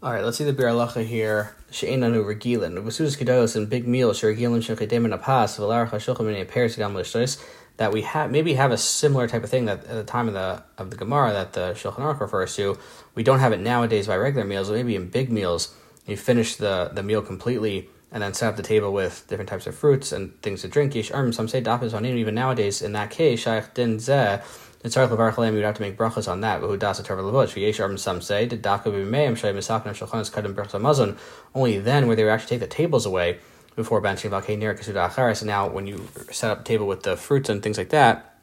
All 0.04 0.12
right, 0.12 0.24
let's 0.24 0.38
see 0.38 0.44
the 0.44 0.54
Biur 0.54 0.72
Halacha 0.72 1.06
here. 1.06 1.56
She'enanu 1.72 2.26
regilin. 2.26 2.84
V'sudas 2.84 3.18
kedalos 3.18 3.56
and 3.56 3.70
big 3.70 3.88
meals. 3.88 4.20
She'regilin 4.20 4.62
she'chedemin 4.64 5.18
apas. 5.18 5.58
V'larach 5.58 5.92
ha'shulchan 5.92 6.78
gam 6.78 6.96
l'shtois. 6.98 7.44
That 7.78 7.92
we 7.92 8.02
have 8.02 8.32
maybe 8.32 8.54
have 8.54 8.72
a 8.72 8.78
similar 8.78 9.28
type 9.28 9.44
of 9.44 9.50
thing 9.50 9.66
that 9.66 9.86
at 9.86 9.96
the 9.96 10.04
time 10.04 10.28
of 10.28 10.34
the 10.34 10.64
of 10.78 10.92
the 10.92 10.98
Gemara 10.98 11.34
that 11.34 11.54
the 11.54 11.74
Shulchan 11.74 12.00
Aruch 12.00 12.20
refers 12.20 12.56
to. 12.56 12.78
We 13.16 13.24
don't 13.24 13.40
have 13.40 13.54
it 13.54 13.60
nowadays 13.60 14.08
by 14.08 14.18
regular 14.18 14.46
meals, 14.46 14.70
but 14.70 14.76
maybe 14.76 14.96
in 14.96 15.10
big 15.10 15.32
meals, 15.32 15.76
you 16.06 16.18
finish 16.18 16.56
the 16.56 16.92
the 16.94 17.04
meal 17.04 17.22
completely 17.22 17.90
and 18.12 18.24
then 18.24 18.34
set 18.34 18.48
up 18.48 18.56
the 18.56 18.64
table 18.64 18.94
with 18.94 19.26
different 19.28 19.50
types 19.50 19.68
of 19.68 19.76
fruits 19.76 20.14
and 20.14 20.42
things 20.42 20.62
to 20.62 20.70
drink. 20.70 20.94
some 20.94 21.48
say 21.48 21.62
dapis 21.62 21.94
on 21.94 22.06
even 22.06 22.36
nowadays. 22.36 22.82
In 22.82 22.94
that 22.94 23.10
case, 23.10 23.42
shaykh 23.42 23.74
din 23.74 23.98
zeh. 23.98 24.42
In 24.86 24.92
Tzarech 24.92 25.10
Levar 25.10 25.54
you'd 25.54 25.64
have 25.64 25.76
to 25.76 25.82
make 25.82 25.98
brachas 25.98 26.32
on 26.32 26.42
that. 26.42 26.62
Who 26.62 26.78
das 26.78 27.00
a 27.00 27.04
Torah 27.04 27.24
levush? 27.24 27.60
Yesh 27.60 27.80
Arm 27.80 27.98
some 27.98 28.22
say 28.22 28.46
did 28.46 28.62
daka 28.62 28.90
b'meim 28.90 29.36
shay 29.36 29.52
misakin. 29.52 31.18
Only 31.56 31.80
then 31.80 32.08
where 32.08 32.16
they 32.16 32.24
would 32.24 32.30
actually 32.30 32.60
take 32.60 32.70
the 32.70 32.74
tables 32.74 33.06
away 33.06 33.40
before 33.76 34.02
benching 34.02 34.30
valkei 34.30 34.58
acharis. 34.58 35.44
Now 35.44 35.68
when 35.68 35.88
you 35.88 36.08
set 36.32 36.52
up 36.52 36.62
a 36.62 36.64
table 36.64 36.88
with 36.88 37.04
the 37.04 37.18
fruits 37.18 37.50
and 37.50 37.62
things 37.62 37.78
like 37.78 37.90
that, 37.90 38.36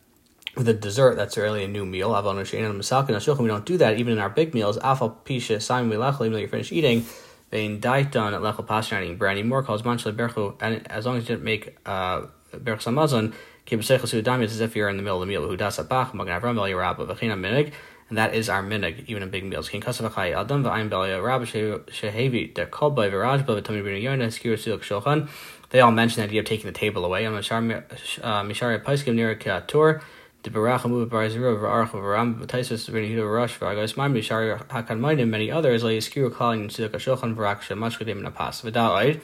with 0.56 0.66
the 0.66 0.74
dessert, 0.74 1.16
that's 1.16 1.36
really 1.36 1.64
a 1.64 1.68
new 1.68 1.86
meal. 1.86 2.10
We 2.10 3.48
don't 3.48 3.64
do 3.64 3.76
that 3.78 3.96
even 3.98 4.12
in 4.12 4.18
our 4.18 4.28
big 4.28 4.52
meals. 4.52 4.76
Afal 4.78 5.16
pisha 5.24 5.62
simon 5.62 5.92
even 5.92 6.32
though 6.32 6.38
you're 6.38 6.48
finished 6.48 6.72
eating. 6.72 7.06
Vein 7.50 7.80
daiton 7.80 8.34
at 8.34 8.40
lechel 8.40 8.66
pashan 8.66 9.02
eating 9.02 9.16
bread 9.16 9.32
anymore. 9.38 9.62
Calls 9.62 9.82
manchel 9.82 10.14
berchu, 10.14 10.54
and 10.60 10.90
as 10.90 11.04
long 11.06 11.16
as 11.16 11.24
you 11.24 11.28
didn't 11.28 11.44
make 11.44 11.76
uh, 11.84 12.22
berch 12.52 12.82
samazon, 12.82 13.34
kibesechel 13.66 14.22
sudam 14.22 14.42
is 14.42 14.52
as 14.52 14.60
if 14.60 14.74
you're 14.74 14.88
in 14.88 14.96
the 14.96 15.02
middle 15.02 15.22
of 15.22 15.28
the 15.28 15.32
meal. 15.32 15.46
Who 15.46 15.56
das 15.56 15.78
apach 15.78 16.14
magan 16.14 16.40
avram 16.40 16.56
el 16.56 16.64
yarab 16.64 16.96
v'china 16.96 17.38
minig. 17.38 17.72
And 18.12 18.18
that 18.18 18.34
is 18.34 18.50
our 18.50 18.62
minig, 18.62 19.06
even 19.06 19.22
in 19.22 19.30
big 19.30 19.42
meals. 19.42 19.70
King 19.70 19.80
kasavachai 19.80 20.38
adam 20.38 20.64
v'ayim 20.64 20.90
bel 20.90 21.00
yarab 21.00 21.46
shehevi 21.46 22.52
de 22.52 22.66
kol 22.66 22.90
by 22.90 23.08
viraj 23.08 23.46
bel 23.46 23.56
v'tamid 23.56 23.84
bin 23.84 24.02
yonah 24.02 24.26
skir 24.26 24.58
silk 24.58 24.82
shulchan. 24.82 25.30
They 25.70 25.80
all 25.80 25.92
mention 25.92 26.20
the 26.20 26.24
idea 26.28 26.40
of 26.40 26.44
taking 26.44 26.66
the 26.66 26.78
table 26.78 27.06
away. 27.06 27.26
I'm 27.26 27.34
a 27.34 27.38
mishari 27.40 28.84
paiskim 28.84 29.14
near 29.14 29.34
kiatur. 29.34 30.02
The 30.42 30.50
Barachamu 30.50 31.06
Barzira 31.06 31.58
Varach 31.58 31.92
Varam 31.92 32.44
Taisus 32.44 32.90
Renihida 32.90 33.24
Rush 33.26 33.58
Varagos 33.58 33.94
Mami 33.94 34.22
Shari 34.22 34.58
Hakan 34.58 35.00
Maidim 35.00 35.30
many 35.30 35.50
others 35.50 35.82
like 35.82 35.96
Skiru 36.00 36.30
calling 36.34 36.68
Sidaka 36.68 36.96
Shulchan 36.96 37.34
Varak 37.34 37.62
Shemashkadim 37.62 38.22
Napas 38.22 38.60
Vidalite. 38.60 39.22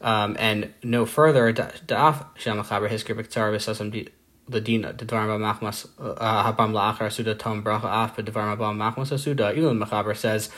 Um, 0.00 0.36
and 0.38 0.72
no 0.84 1.04
further, 1.04 1.52
Da'af 1.52 2.26
Shamachaber 2.38 2.88
Hiskir 2.88 3.20
Biktar 3.20 3.52
Visasam 3.52 4.08
Ladina, 4.50 4.92
Devarma 4.94 5.38
Machmas 5.38 5.86
Habam 5.98 6.72
Lachar 6.72 7.10
Suda 7.10 7.34
Tom 7.34 7.62
Bracha 7.62 7.84
Af, 7.84 8.16
Devarma 8.16 8.58
Bam 8.58 8.78
Machmas 8.78 9.18
Suda. 9.18 9.54
Elon 9.56 9.78
Machaber 9.78 10.16
says, 10.16 10.50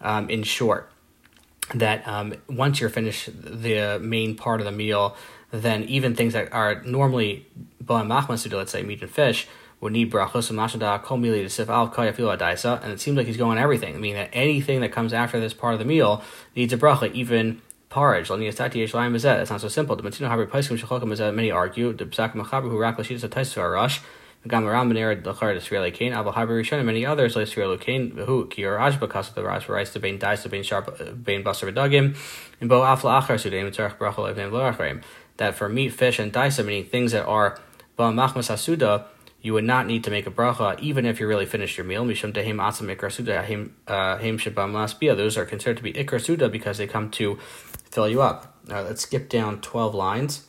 um, 0.00 0.30
in 0.30 0.42
short, 0.42 0.90
that 1.74 2.06
um, 2.06 2.34
once 2.48 2.80
you're 2.80 2.90
finished 2.90 3.30
the 3.34 3.98
main 4.00 4.36
part 4.36 4.60
of 4.60 4.64
the 4.64 4.72
meal, 4.72 5.16
then 5.50 5.84
even 5.84 6.14
things 6.14 6.32
that 6.32 6.52
are 6.52 6.82
normally 6.82 7.46
Ba'am 7.82 8.06
Machmasuda, 8.06 8.54
let's 8.54 8.72
say 8.72 8.82
meat 8.82 9.02
and 9.02 9.10
fish, 9.10 9.46
would 9.80 9.92
need 9.92 10.12
brachos 10.12 10.48
and 10.48 10.58
mashada 10.58 11.02
kol 11.02 11.18
mili 11.18 11.50
sif 11.50 11.68
al 11.68 11.88
kayafila 11.88 12.38
daisa, 12.38 12.80
and 12.82 12.92
it 12.92 13.00
seems 13.00 13.16
like 13.16 13.26
he's 13.26 13.36
going 13.36 13.58
everything. 13.58 13.96
I 13.96 13.98
mean 13.98 14.14
that 14.14 14.30
anything 14.32 14.80
that 14.80 14.92
comes 14.92 15.12
after 15.12 15.40
this 15.40 15.52
part 15.52 15.74
of 15.74 15.80
the 15.80 15.84
meal 15.84 16.22
needs 16.54 16.72
a 16.72 16.78
bracha, 16.78 17.12
even 17.12 17.60
porridge. 17.92 18.30
It's 18.30 19.50
not 19.50 19.60
so 19.60 19.68
simple. 19.68 19.96
The 19.96 20.02
Matino 20.02 20.28
Habri 20.28 20.48
Paiskim 20.48 20.78
Shechalkim 20.78 21.12
is 21.12 21.20
many 21.20 21.50
argue. 21.50 21.92
The 21.92 22.06
Psak 22.06 22.32
Machaber 22.32 22.70
who 22.70 22.78
rak 22.78 22.96
Lashidus 22.96 23.28
Taisu 23.28 23.58
Arash. 23.58 24.00
Gam 24.48 24.66
Ram 24.66 24.90
Benir 24.90 25.22
Lachar 25.22 25.54
Israeli 25.56 25.92
Kane, 25.92 26.12
Abu 26.12 26.32
Habri 26.32 26.60
Rishon, 26.60 26.78
and 26.78 26.86
many 26.86 27.06
others 27.06 27.36
like 27.36 27.44
Israel 27.44 27.78
Kane, 27.78 28.10
who 28.10 28.46
Kiyor 28.46 28.76
Ajba 28.76 29.08
Kas 29.08 29.28
the 29.28 29.44
Rash 29.44 29.68
writes 29.68 29.92
to 29.92 30.00
Bain 30.00 30.18
Dice, 30.18 30.44
Bain 30.48 30.64
Sharp, 30.64 30.98
Bain 31.22 31.44
Basar 31.44 31.72
Bedagim, 31.72 32.16
and 32.60 32.68
Bo 32.68 32.80
Afla 32.80 33.22
Achar 33.22 33.36
Sudaim, 33.36 33.70
Tzarech 33.70 33.98
Brachel 33.98 34.28
Ibn 34.28 34.50
Larachim. 34.50 35.02
That 35.36 35.54
for 35.54 35.68
meat, 35.68 35.90
fish, 35.90 36.18
and 36.18 36.32
daisa, 36.32 36.64
meaning 36.64 36.86
things 36.86 37.12
that 37.12 37.24
are 37.26 37.60
Machmas 37.96 38.50
Asuda, 38.50 39.04
you 39.42 39.52
would 39.52 39.64
not 39.64 39.86
need 39.86 40.04
to 40.04 40.10
make 40.10 40.26
a 40.26 40.30
bracha 40.30 40.78
even 40.80 41.04
if 41.04 41.20
you 41.20 41.26
really 41.26 41.46
finished 41.46 41.76
your 41.76 41.84
meal. 41.84 42.04
Mishum 42.04 42.32
tehim 42.32 42.56
atzam 42.56 42.94
ikar 42.94 43.10
suda 43.10 43.42
heim 43.42 43.74
uh, 43.88 44.16
shabam 44.16 44.72
lasbia. 44.72 45.16
Those 45.16 45.36
are 45.36 45.44
considered 45.44 45.78
to 45.78 45.82
be 45.82 45.92
ikar 45.92 46.20
suda 46.20 46.48
because 46.48 46.78
they 46.78 46.86
come 46.86 47.10
to 47.12 47.38
fill 47.92 48.08
you 48.08 48.22
up. 48.22 48.56
Now 48.66 48.80
let's 48.80 49.02
skip 49.02 49.28
down 49.28 49.60
12 49.60 49.94
lines. 49.94 50.46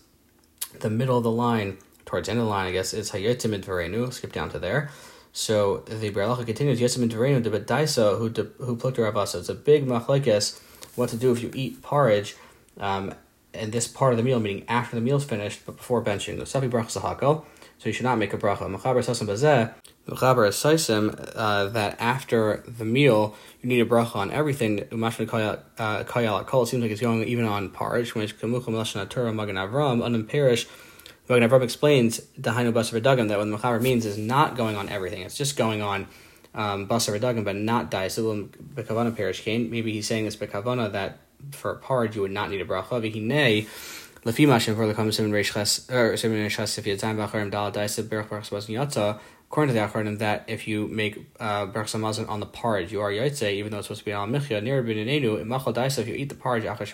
The 0.80 0.90
middle 0.90 1.18
of 1.18 1.24
the 1.24 1.32
line, 1.32 1.78
towards 2.06 2.28
the 2.28 2.32
end 2.32 2.40
of 2.40 2.46
the 2.46 2.50
line, 2.50 2.68
I 2.68 2.72
guess, 2.72 2.94
is 2.94 3.12
hayetim 3.12 3.62
dvarenu. 3.62 4.12
Skip 4.12 4.32
down 4.32 4.50
to 4.52 4.60
there. 4.60 4.90
So 5.34 5.80
the 5.80 6.10
Biur 6.10 6.28
Halacha 6.28 6.46
continues, 6.46 6.80
yetim 6.80 7.10
dvarenu 7.10 7.44
de 7.44 7.52
bedaisa 7.52 8.18
who 8.18 8.30
who 8.64 8.76
plukta 8.78 9.12
ravasa. 9.12 9.40
It's 9.40 9.50
a 9.50 9.54
big 9.54 9.86
machlekes 9.86 10.60
what 10.96 11.10
to 11.10 11.18
do 11.18 11.32
if 11.32 11.42
you 11.42 11.52
eat 11.54 11.82
porridge 11.82 12.36
um, 12.80 13.14
and 13.54 13.72
this 13.72 13.88
part 13.88 14.14
of 14.14 14.18
the 14.18 14.24
meal, 14.24 14.40
meaning 14.40 14.64
after 14.68 14.96
the 14.96 15.02
meal's 15.02 15.26
finished, 15.26 15.66
but 15.66 15.78
before 15.78 16.04
benching. 16.04 16.46
So 16.48 17.90
you 17.90 17.94
should 17.94 18.04
not 18.04 18.18
make 18.18 18.34
a 18.34 18.38
bracha. 18.38 19.93
Mechaber 20.07 20.50
Saisim, 20.50 21.31
uh, 21.36 21.65
that 21.69 21.95
after 22.00 22.63
the 22.67 22.83
meal, 22.83 23.36
you 23.62 23.69
need 23.69 23.79
a 23.79 23.86
bracha 23.86 24.17
on 24.17 24.31
everything. 24.31 24.79
Umashma 24.79 25.25
Kayal 26.05 26.45
Kol, 26.45 26.63
it 26.63 26.67
seems 26.67 26.81
like 26.81 26.91
it's 26.91 27.00
going 27.00 27.24
even 27.24 27.45
on 27.45 27.69
porridge, 27.69 28.13
which 28.13 28.38
Kamucham 28.38 28.74
Lashon 28.74 29.07
Torah 29.10 29.33
Magan 29.33 29.55
Avram, 29.55 30.01
Unimperish. 30.01 30.67
Magan 31.29 31.50
Avram 31.50 31.63
explains 31.63 32.19
Dahainu 32.39 32.74
Basar 32.74 33.01
Dugam 33.01 33.29
that 33.29 33.38
what 33.38 33.45
the 33.45 33.57
Mechaber 33.57 33.81
means 33.81 34.05
is 34.05 34.17
not 34.17 34.57
going 34.57 34.75
on 34.75 34.89
everything, 34.89 35.22
it's 35.22 35.38
just 35.38 35.55
going 35.55 35.81
on 35.81 36.07
um, 36.53 36.86
Basar 36.86 37.17
Dugam, 37.17 37.45
but 37.45 37.55
not 37.55 37.89
Daisilim 37.89 38.50
Bekavana 38.50 39.15
Perish 39.15 39.41
Kane. 39.41 39.72
Maybe 39.72 39.93
he's 39.93 40.05
saying 40.05 40.25
this 40.25 40.36
Bekavana 40.36 40.91
that 40.91 41.19
for 41.51 41.72
a 41.72 41.77
part 41.77 42.15
you 42.15 42.22
would 42.22 42.31
not 42.31 42.50
need 42.50 42.62
a 42.62 42.65
bracha. 42.65 43.01
V'hinei 43.01 43.67
lefi 44.25 44.48
mashem 44.48 44.75
for 44.75 44.88
the 44.88 44.93
common 44.93 45.12
seven 45.12 45.31
reish 45.31 45.53
ches 45.53 45.89
or 45.89 46.15
seven 46.17 46.38
reish 46.38 46.51
ches 46.51 46.77
if 46.77 46.86
you 46.86 46.93
had 46.93 47.00
time 47.00 47.17
b'acharim 47.17 47.51
dal 47.51 47.72
daisa 47.72 48.03
berach 48.03 48.27
berach 48.27 48.51
was 48.51 48.67
yatsa. 48.67 49.19
According 49.53 49.75
to 49.75 49.79
the 49.79 49.86
Acharim, 49.86 50.17
that 50.17 50.45
if 50.48 50.67
you 50.67 50.88
make 50.88 51.27
uh, 51.39 51.67
berach 51.67 52.27
on 52.27 52.39
the 52.39 52.45
porridge, 52.48 52.91
you 52.91 53.01
are 53.01 53.12
yotze, 53.12 53.53
even 53.53 53.72
though 53.72 53.77
it's 53.77 53.86
supposed 53.86 54.00
to 54.00 54.05
be 54.05 54.12
al 54.12 54.25
michya 54.25 54.63
near 54.63 54.81
binenu 54.81 55.45
imachal 55.45 55.75
daisa. 55.75 56.00
If 56.00 56.07
you 56.07 56.15
eat 56.15 56.29
the 56.29 56.33
porridge 56.33 56.65
after 56.65 56.86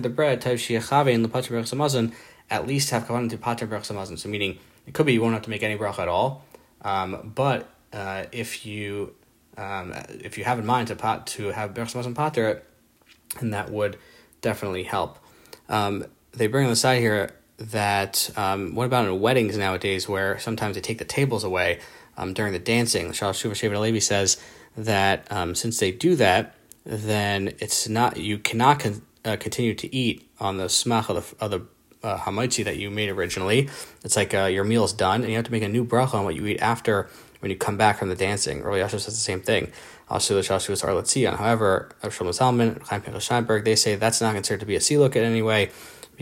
the 0.00 0.08
bread 0.08 0.40
type 0.40 0.58
shiachave 0.58 1.12
in 1.12 1.22
the 1.22 1.28
pater 1.28 1.54
berach 1.54 2.12
at 2.50 2.66
least 2.66 2.90
have 2.90 3.06
kavan 3.06 3.30
to 3.30 3.38
pater 3.38 3.64
berach. 3.64 4.18
So 4.18 4.28
meaning 4.28 4.58
it 4.84 4.92
could 4.92 5.06
be 5.06 5.12
you 5.12 5.22
won't 5.22 5.34
have 5.34 5.44
to 5.44 5.50
make 5.50 5.62
any 5.62 5.78
bracha 5.78 6.00
at 6.00 6.08
all, 6.08 6.44
um, 6.82 7.30
but 7.32 7.68
uh, 7.92 8.24
if 8.32 8.66
you 8.66 9.14
um, 9.56 9.94
if 10.08 10.36
you 10.36 10.42
have 10.42 10.58
in 10.58 10.66
mind 10.66 10.88
to 10.88 10.96
pot 10.96 11.28
to 11.28 11.52
have 11.52 11.74
Berchmas 11.74 12.06
and 12.06 12.16
Pater, 12.16 12.64
and 13.38 13.54
that 13.54 13.70
would 13.70 13.98
definitely 14.40 14.82
help. 14.82 15.20
Um, 15.68 16.06
they 16.32 16.48
bring 16.48 16.64
on 16.64 16.70
the 16.70 16.76
side 16.76 16.98
here 16.98 17.36
that 17.70 18.30
um, 18.36 18.74
what 18.74 18.86
about 18.86 19.06
in 19.06 19.20
weddings 19.20 19.56
nowadays 19.56 20.08
where 20.08 20.38
sometimes 20.38 20.74
they 20.74 20.80
take 20.80 20.98
the 20.98 21.04
tables 21.04 21.44
away 21.44 21.80
um, 22.16 22.34
during 22.34 22.52
the 22.52 22.58
dancing? 22.58 23.12
Shal 23.12 23.32
Shuva 23.32 24.02
says 24.02 24.42
that 24.76 25.30
um, 25.30 25.54
since 25.54 25.78
they 25.78 25.92
do 25.92 26.16
that, 26.16 26.54
then 26.84 27.54
it's 27.58 27.88
not 27.88 28.16
you 28.16 28.38
cannot 28.38 28.80
con- 28.80 29.02
uh, 29.24 29.36
continue 29.38 29.74
to 29.74 29.94
eat 29.94 30.28
on 30.40 30.56
the 30.56 30.64
smach 30.64 31.08
of 31.08 31.36
the, 31.38 31.44
of 31.44 31.50
the 31.50 32.06
uh, 32.06 32.18
hamaitzi 32.18 32.64
that 32.64 32.76
you 32.76 32.90
made 32.90 33.08
originally. 33.08 33.68
It's 34.04 34.16
like 34.16 34.34
uh, 34.34 34.44
your 34.44 34.64
meal 34.64 34.84
is 34.84 34.92
done, 34.92 35.22
and 35.22 35.30
you 35.30 35.36
have 35.36 35.44
to 35.44 35.52
make 35.52 35.62
a 35.62 35.68
new 35.68 35.84
bracha 35.84 36.14
on 36.14 36.24
what 36.24 36.34
you 36.34 36.46
eat 36.46 36.60
after 36.60 37.08
when 37.38 37.50
you 37.50 37.56
come 37.56 37.76
back 37.76 37.98
from 37.98 38.08
the 38.08 38.16
dancing. 38.16 38.62
Early 38.62 38.80
says 38.88 39.04
the 39.04 39.12
same 39.12 39.40
thing. 39.40 39.70
Also, 40.08 40.34
the 40.34 40.40
Shashus 40.40 40.84
are 40.84 40.90
Letzion. 40.90 41.36
However, 41.36 41.90
Shlomo 42.02 42.30
Zalman, 42.30 42.82
Chaim 42.88 43.00
Pinchas 43.00 43.28
Scheinberg, 43.28 43.64
they 43.64 43.76
say 43.76 43.94
that's 43.94 44.20
not 44.20 44.34
considered 44.34 44.60
to 44.60 44.66
be 44.66 44.76
a 44.76 44.80
siluk 44.80 45.16
in 45.16 45.24
any 45.24 45.42
way 45.42 45.70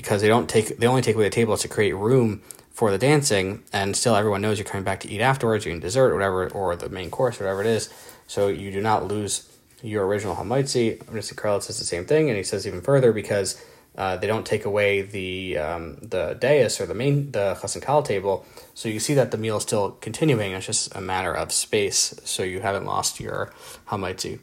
because 0.00 0.22
they 0.22 0.28
don't 0.28 0.48
take 0.48 0.78
they 0.78 0.86
only 0.86 1.02
take 1.02 1.14
away 1.14 1.24
the 1.24 1.30
table 1.30 1.56
to 1.56 1.68
create 1.68 1.92
room 1.92 2.40
for 2.70 2.90
the 2.90 2.98
dancing, 2.98 3.62
and 3.72 3.94
still 3.94 4.16
everyone 4.16 4.40
knows 4.40 4.58
you're 4.58 4.66
coming 4.66 4.84
back 4.84 5.00
to 5.00 5.10
eat 5.10 5.20
afterwards, 5.20 5.64
you're 5.64 5.72
eating 5.72 5.80
dessert, 5.80 6.10
or 6.10 6.14
whatever, 6.14 6.48
or 6.50 6.74
the 6.76 6.88
main 6.88 7.10
course, 7.10 7.38
whatever 7.38 7.60
it 7.60 7.66
is. 7.66 7.92
So 8.26 8.48
you 8.48 8.70
do 8.70 8.80
not 8.80 9.06
lose 9.06 9.46
your 9.82 10.06
original 10.06 10.36
hamaitzi. 10.36 10.98
Mr. 11.04 11.34
Karlitz 11.34 11.64
says 11.64 11.78
the 11.78 11.84
same 11.84 12.06
thing, 12.06 12.28
and 12.28 12.36
he 12.36 12.42
says 12.42 12.66
even 12.66 12.80
further 12.80 13.12
because 13.12 13.62
uh, 13.98 14.16
they 14.16 14.26
don't 14.26 14.46
take 14.46 14.64
away 14.64 15.02
the 15.02 15.58
um, 15.58 15.98
the 16.00 16.36
dais 16.40 16.80
or 16.80 16.86
the 16.86 16.94
main 16.94 17.32
the 17.32 17.58
chassan 17.60 17.82
kal 17.82 18.02
table, 18.02 18.46
so 18.72 18.88
you 18.88 19.00
see 19.00 19.14
that 19.14 19.30
the 19.30 19.38
meal 19.38 19.58
is 19.58 19.62
still 19.62 19.90
continuing. 20.00 20.52
It's 20.52 20.66
just 20.66 20.94
a 20.94 21.00
matter 21.00 21.34
of 21.34 21.52
space, 21.52 22.18
so 22.24 22.42
you 22.42 22.60
haven't 22.60 22.86
lost 22.86 23.20
your 23.20 23.52
hamaitzi. 23.88 24.38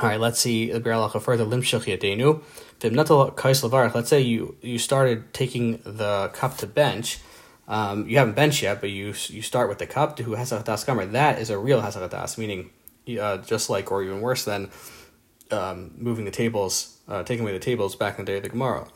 All 0.00 0.08
right, 0.08 0.20
let's 0.20 0.38
see 0.38 0.70
the 0.70 0.80
Biur 0.80 1.10
Halacha 1.10 1.20
further. 1.20 1.44
Let's 3.94 4.08
say 4.08 4.20
you 4.20 4.56
you 4.62 4.78
started 4.78 5.34
taking 5.34 5.78
the 5.78 6.30
cup 6.32 6.56
to 6.58 6.68
bench. 6.68 7.18
Um, 7.66 8.08
you 8.08 8.16
haven't 8.18 8.36
benched 8.36 8.62
yet, 8.62 8.80
but 8.80 8.90
you 8.90 9.06
you 9.26 9.42
start 9.42 9.68
with 9.68 9.78
the 9.78 9.88
cup 9.88 10.14
to 10.16 10.22
who 10.22 10.34
has 10.34 10.52
kamer. 10.52 11.10
That 11.10 11.40
is 11.40 11.50
a 11.50 11.58
real 11.58 11.82
hasachatas, 11.82 12.38
meaning 12.38 12.70
uh, 13.20 13.38
just 13.38 13.70
like 13.70 13.90
or 13.90 14.04
even 14.04 14.20
worse 14.20 14.44
than 14.44 14.70
um, 15.50 15.90
moving 15.96 16.26
the 16.26 16.30
tables, 16.30 16.98
uh, 17.08 17.24
taking 17.24 17.44
away 17.44 17.52
the 17.52 17.58
tables 17.58 17.96
back 17.96 18.20
in 18.20 18.24
the 18.24 18.30
day 18.30 18.36
of 18.36 18.44
the 18.44 18.50
Gemara. 18.50 18.86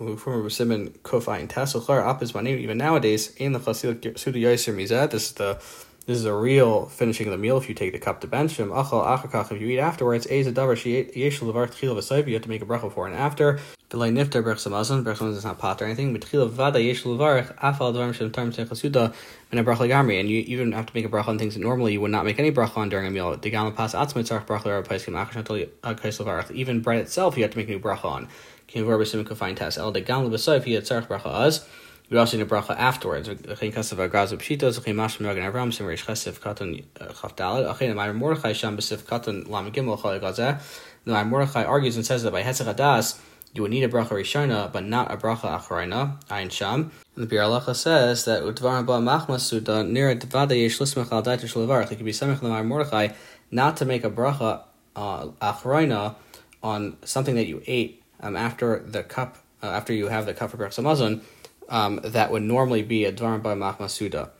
Even 2.46 2.78
nowadays. 2.78 3.34
In 3.36 3.52
the 3.52 3.58
this 3.58 5.26
is 5.26 5.32
the 5.32 5.60
This 6.04 6.18
is 6.18 6.24
a 6.24 6.34
real 6.34 6.86
finishing 6.86 7.28
of 7.28 7.30
the 7.30 7.38
meal 7.38 7.58
if 7.58 7.68
you 7.68 7.76
take 7.76 7.92
the 7.92 7.98
cup 8.00 8.22
to 8.22 8.26
bench. 8.26 8.58
Achal 8.58 9.06
achakach, 9.06 9.52
if 9.52 9.60
you 9.60 9.68
eat 9.68 9.78
afterwards, 9.78 10.26
you 10.26 10.44
have 10.44 10.56
to 10.56 12.48
make 12.48 12.62
a 12.62 12.66
bracha 12.66 12.82
before 12.82 13.06
and 13.06 13.14
after. 13.14 13.60
V'lay 13.88 14.10
nifter 14.10 14.42
brech 14.42 14.56
samazon, 14.56 15.04
brech 15.04 15.18
samazon 15.18 15.36
is 15.36 15.44
not 15.44 15.60
pot 15.60 15.80
or 15.80 15.84
anything. 15.84 16.12
B'tchila 16.16 16.50
vada 16.50 16.82
yesh 16.82 17.04
levarich 17.04 17.54
afal 17.58 17.94
dvarim 17.94 18.12
shem 18.12 18.32
tarm 18.32 18.50
techasuda 18.50 19.14
and 19.52 19.60
a 19.60 19.62
bracha 19.62 19.88
gamri. 19.88 20.18
And 20.18 20.28
you 20.28 20.40
even 20.40 20.72
have 20.72 20.86
to 20.86 20.92
make 20.92 21.04
a 21.04 21.08
bracha 21.08 21.28
on 21.28 21.38
things 21.38 21.54
that 21.54 21.60
normally 21.60 21.92
you 21.92 22.00
would 22.00 22.10
not 22.10 22.24
make 22.24 22.40
any 22.40 22.50
bracha 22.50 22.78
on 22.78 22.88
during 22.88 23.06
a 23.06 23.10
meal. 23.10 23.36
Degam 23.36 23.72
pas 23.76 23.94
atzmit 23.94 24.24
tzarch 24.24 24.44
bracha 24.44 24.64
l'ar 24.64 24.82
paiskim 24.82 25.14
achashatel 25.14 25.68
uh, 25.84 25.94
kais 25.94 26.18
levarich. 26.18 26.50
Even 26.50 26.80
bread 26.80 26.98
itself 26.98 27.36
you 27.36 27.44
have 27.44 27.52
to 27.52 27.58
make 27.58 27.68
a 27.68 27.70
new 27.70 27.78
bracha 27.78 28.06
on. 28.06 28.28
Kim 28.66 28.84
vor 28.86 28.98
b'sim 28.98 29.22
kufayim 29.22 29.54
tas 29.54 29.78
el 29.78 29.92
degam 29.92 30.28
lebesoif 30.28 30.66
you 30.66 30.80
tzarch 30.80 31.06
bracha 31.06 31.26
az. 31.26 31.68
We 32.12 32.18
also 32.18 32.36
need 32.36 32.42
a 32.42 32.46
bracha 32.46 32.78
afterwards. 32.78 33.26
V'chein 33.26 33.72
kasav 33.72 34.06
agraz 34.06 34.36
b'pshitos. 34.36 34.78
V'chein 34.78 34.94
mashim 34.94 35.22
nagan 35.24 35.50
avram 35.50 35.72
sim 35.72 35.86
reish 35.86 36.04
chesif 36.04 36.40
katan 36.40 36.84
chafdalad. 36.94 37.74
V'chein 37.74 37.94
amayr 37.94 38.14
mordechai 38.14 38.52
sham 38.52 38.76
b'sif 38.76 38.98
katan 39.04 39.48
lam 39.48 39.72
gimel 39.72 39.98
chalei 39.98 40.20
gazeh. 40.20 40.60
The 41.06 41.24
Mordechai 41.24 41.64
argues 41.64 41.96
and 41.96 42.04
says 42.04 42.22
that 42.24 42.30
by 42.30 42.42
Hetzach 42.42 42.74
Adas, 42.74 43.18
you 43.54 43.62
would 43.62 43.70
need 43.70 43.82
a 43.82 43.88
bracha 43.88 44.10
rishona, 44.10 44.70
but 44.70 44.84
not 44.84 45.10
a 45.10 45.16
bracha 45.16 45.58
acharina, 45.58 46.22
ayin 46.24 46.50
sham. 46.50 46.92
And 47.16 47.26
the 47.26 47.34
Biur 47.34 47.44
Halacha 47.44 47.74
says 47.74 48.26
that 48.26 48.42
utvar 48.42 48.84
ba 48.84 48.98
machmas 48.98 49.40
suda 49.40 49.82
near 49.82 50.14
devada 50.14 50.50
yesh 50.50 50.80
lismach 50.80 51.10
al 51.12 51.22
daitish 51.22 51.54
levarach. 51.54 51.90
It 51.90 51.96
could 51.96 52.04
be 52.04 52.12
samech 52.12 52.40
lemar 52.40 52.62
Mordechai 52.62 53.08
not 53.50 53.78
to 53.78 53.86
make 53.86 54.04
a 54.04 54.10
bracha 54.10 54.64
uh, 54.94 55.28
acharina 55.40 56.16
on 56.62 56.98
something 57.06 57.36
that 57.36 57.46
you 57.46 57.62
ate 57.66 58.02
um, 58.20 58.36
after 58.36 58.80
the 58.80 59.02
cup, 59.02 59.38
uh, 59.62 59.68
after 59.68 59.94
you 59.94 60.08
have 60.08 60.26
the 60.26 60.34
cup 60.34 60.50
for 60.50 60.58
brachas 60.58 61.22
um, 61.68 62.00
that 62.02 62.30
would 62.30 62.42
normally 62.42 62.82
be 62.82 63.04
a 63.04 63.12
dvar 63.12 63.42
ba 63.42 63.54
machmas 63.54 63.90
suda. 63.90 64.30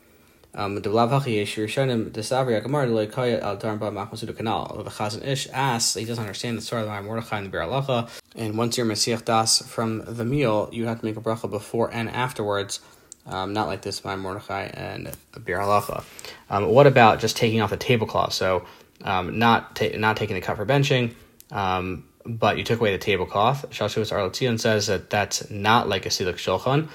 Um, 0.55 0.75
the 0.75 0.83
Rishonim 0.83 2.12
the 2.12 2.21
Savri 2.21 2.61
Agamar 2.61 2.87
the 2.87 3.07
Lekaya 3.07 3.41
al 3.41 3.57
Darba 3.57 3.91
Machmasuda 3.91 4.35
Kanal. 4.35 4.85
The 4.85 4.91
Chazon 4.91 5.26
Ish 5.26 5.49
asks 5.50 5.95
he 5.95 6.05
doesn't 6.05 6.23
understand 6.23 6.59
the 6.59 6.62
story 6.62 6.83
of 6.83 6.88
the 6.88 7.02
Mordechai 7.02 7.38
and 7.38 7.50
the 7.50 7.57
Biur 7.57 7.67
Halacha, 7.67 8.11
and 8.37 8.59
once 8.59 8.76
you're 8.76 8.85
Mesiach 8.85 9.25
Das 9.25 9.67
from 9.67 10.05
the 10.05 10.26
meal, 10.26 10.69
you 10.71 10.87
have 10.87 11.00
to 11.00 11.07
make 11.07 11.17
a 11.17 11.23
bracha 11.23 11.50
before 11.50 11.93
and 11.93 12.11
afterwards. 12.11 12.81
Um, 13.25 13.55
not 13.55 13.67
like 13.69 13.81
this 13.83 14.00
by 14.00 14.17
Mordechai 14.17 14.64
and 14.64 15.07
Biur 15.33 15.61
Halacha. 15.61 16.05
Um, 16.50 16.67
what 16.67 16.87
about 16.87 17.19
just 17.19 17.38
taking 17.38 17.62
off 17.62 17.71
the 17.71 17.79
tablecloth? 17.79 18.35
So 18.35 18.67
um, 19.05 19.38
not 19.38 19.76
ta- 19.76 19.97
not 19.97 20.19
taking 20.19 20.35
the 20.35 20.43
cup 20.43 20.59
for 20.59 20.67
benching, 20.67 21.14
um, 21.50 22.05
but 22.26 22.59
you 22.59 22.64
took 22.64 22.79
away 22.79 22.93
the 22.93 22.99
tablecloth. 22.99 23.71
Shashuvas 23.71 24.12
Arletzion 24.12 24.61
says 24.61 24.88
that 24.88 25.09
that's 25.09 25.49
not 25.50 25.88
like 25.88 26.05
a 26.05 26.11
siluk 26.11 26.35
shulchan. 26.35 26.91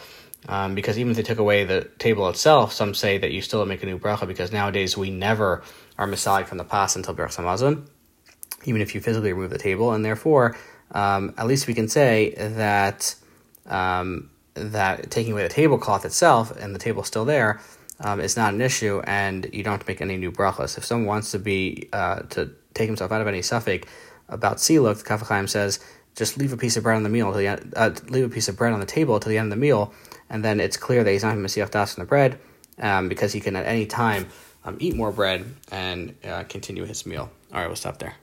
Um, 0.47 0.75
because 0.75 0.97
even 0.97 1.11
if 1.11 1.17
they 1.17 1.23
took 1.23 1.39
away 1.39 1.65
the 1.65 1.89
table 1.99 2.29
itself, 2.29 2.71
some 2.71 2.93
say 2.93 3.17
that 3.17 3.31
you 3.31 3.41
still 3.41 3.65
make 3.65 3.83
a 3.83 3.85
new 3.85 3.99
bracha 3.99 4.27
because 4.27 4.51
nowadays 4.51 4.95
we 4.95 5.09
never 5.09 5.61
are 5.97 6.07
misalik 6.07 6.47
from 6.47 6.57
the 6.57 6.63
past 6.63 6.95
until 6.95 7.13
Berach 7.13 7.35
Samazon, 7.35 7.87
even 8.63 8.81
if 8.81 8.95
you 8.95 9.01
physically 9.01 9.33
remove 9.33 9.49
the 9.49 9.57
table, 9.57 9.91
and 9.91 10.05
therefore, 10.05 10.55
um, 10.91 11.33
at 11.37 11.47
least 11.47 11.67
we 11.67 11.73
can 11.73 11.89
say 11.89 12.33
that 12.37 13.15
um, 13.65 14.29
that 14.53 15.11
taking 15.11 15.33
away 15.33 15.43
the 15.43 15.49
tablecloth 15.49 16.05
itself 16.05 16.55
and 16.57 16.73
the 16.73 16.79
table 16.79 17.03
still 17.03 17.25
there 17.25 17.59
um, 17.99 18.21
is 18.21 18.37
not 18.37 18.53
an 18.53 18.61
issue, 18.61 19.01
and 19.05 19.49
you 19.51 19.63
don't 19.63 19.85
make 19.85 20.01
any 20.01 20.15
new 20.15 20.31
brachas. 20.31 20.77
If 20.77 20.85
someone 20.85 21.07
wants 21.07 21.31
to 21.31 21.39
be 21.39 21.89
uh, 21.91 22.19
to 22.29 22.51
take 22.73 22.87
himself 22.87 23.11
out 23.11 23.19
of 23.19 23.27
any 23.27 23.41
suffix 23.41 23.87
about 24.29 24.57
siluk, 24.57 24.99
the 24.99 25.03
Kaf 25.03 25.23
HaChaim 25.23 25.49
says 25.49 25.79
just 26.15 26.37
leave 26.37 26.51
a 26.51 26.57
piece 26.57 26.75
of 26.77 26.83
bread 26.83 26.95
on 26.97 27.03
the 27.03 27.09
meal, 27.09 27.31
the, 27.31 27.47
uh, 27.75 27.93
leave 28.09 28.25
a 28.25 28.29
piece 28.29 28.47
of 28.47 28.57
bread 28.57 28.73
on 28.73 28.79
the 28.79 28.87
table 28.87 29.19
till 29.19 29.29
the 29.29 29.37
end 29.37 29.51
of 29.51 29.57
the 29.57 29.61
meal 29.61 29.93
and 30.29 30.43
then 30.43 30.59
it's 30.59 30.77
clear 30.77 31.03
that 31.03 31.11
he's 31.11 31.23
not 31.23 31.35
Masiach 31.35 31.71
Das 31.71 31.97
in 31.97 32.01
the 32.01 32.07
bread 32.07 32.39
um, 32.79 33.09
because 33.09 33.33
he 33.33 33.39
can 33.39 33.55
at 33.55 33.65
any 33.65 33.85
time 33.85 34.27
um, 34.65 34.77
eat 34.79 34.95
more 34.95 35.11
bread 35.11 35.45
and 35.71 36.15
uh, 36.25 36.43
continue 36.43 36.85
his 36.85 37.05
meal. 37.05 37.29
All 37.53 37.59
right, 37.59 37.67
we'll 37.67 37.75
stop 37.75 37.99
there. 37.99 38.15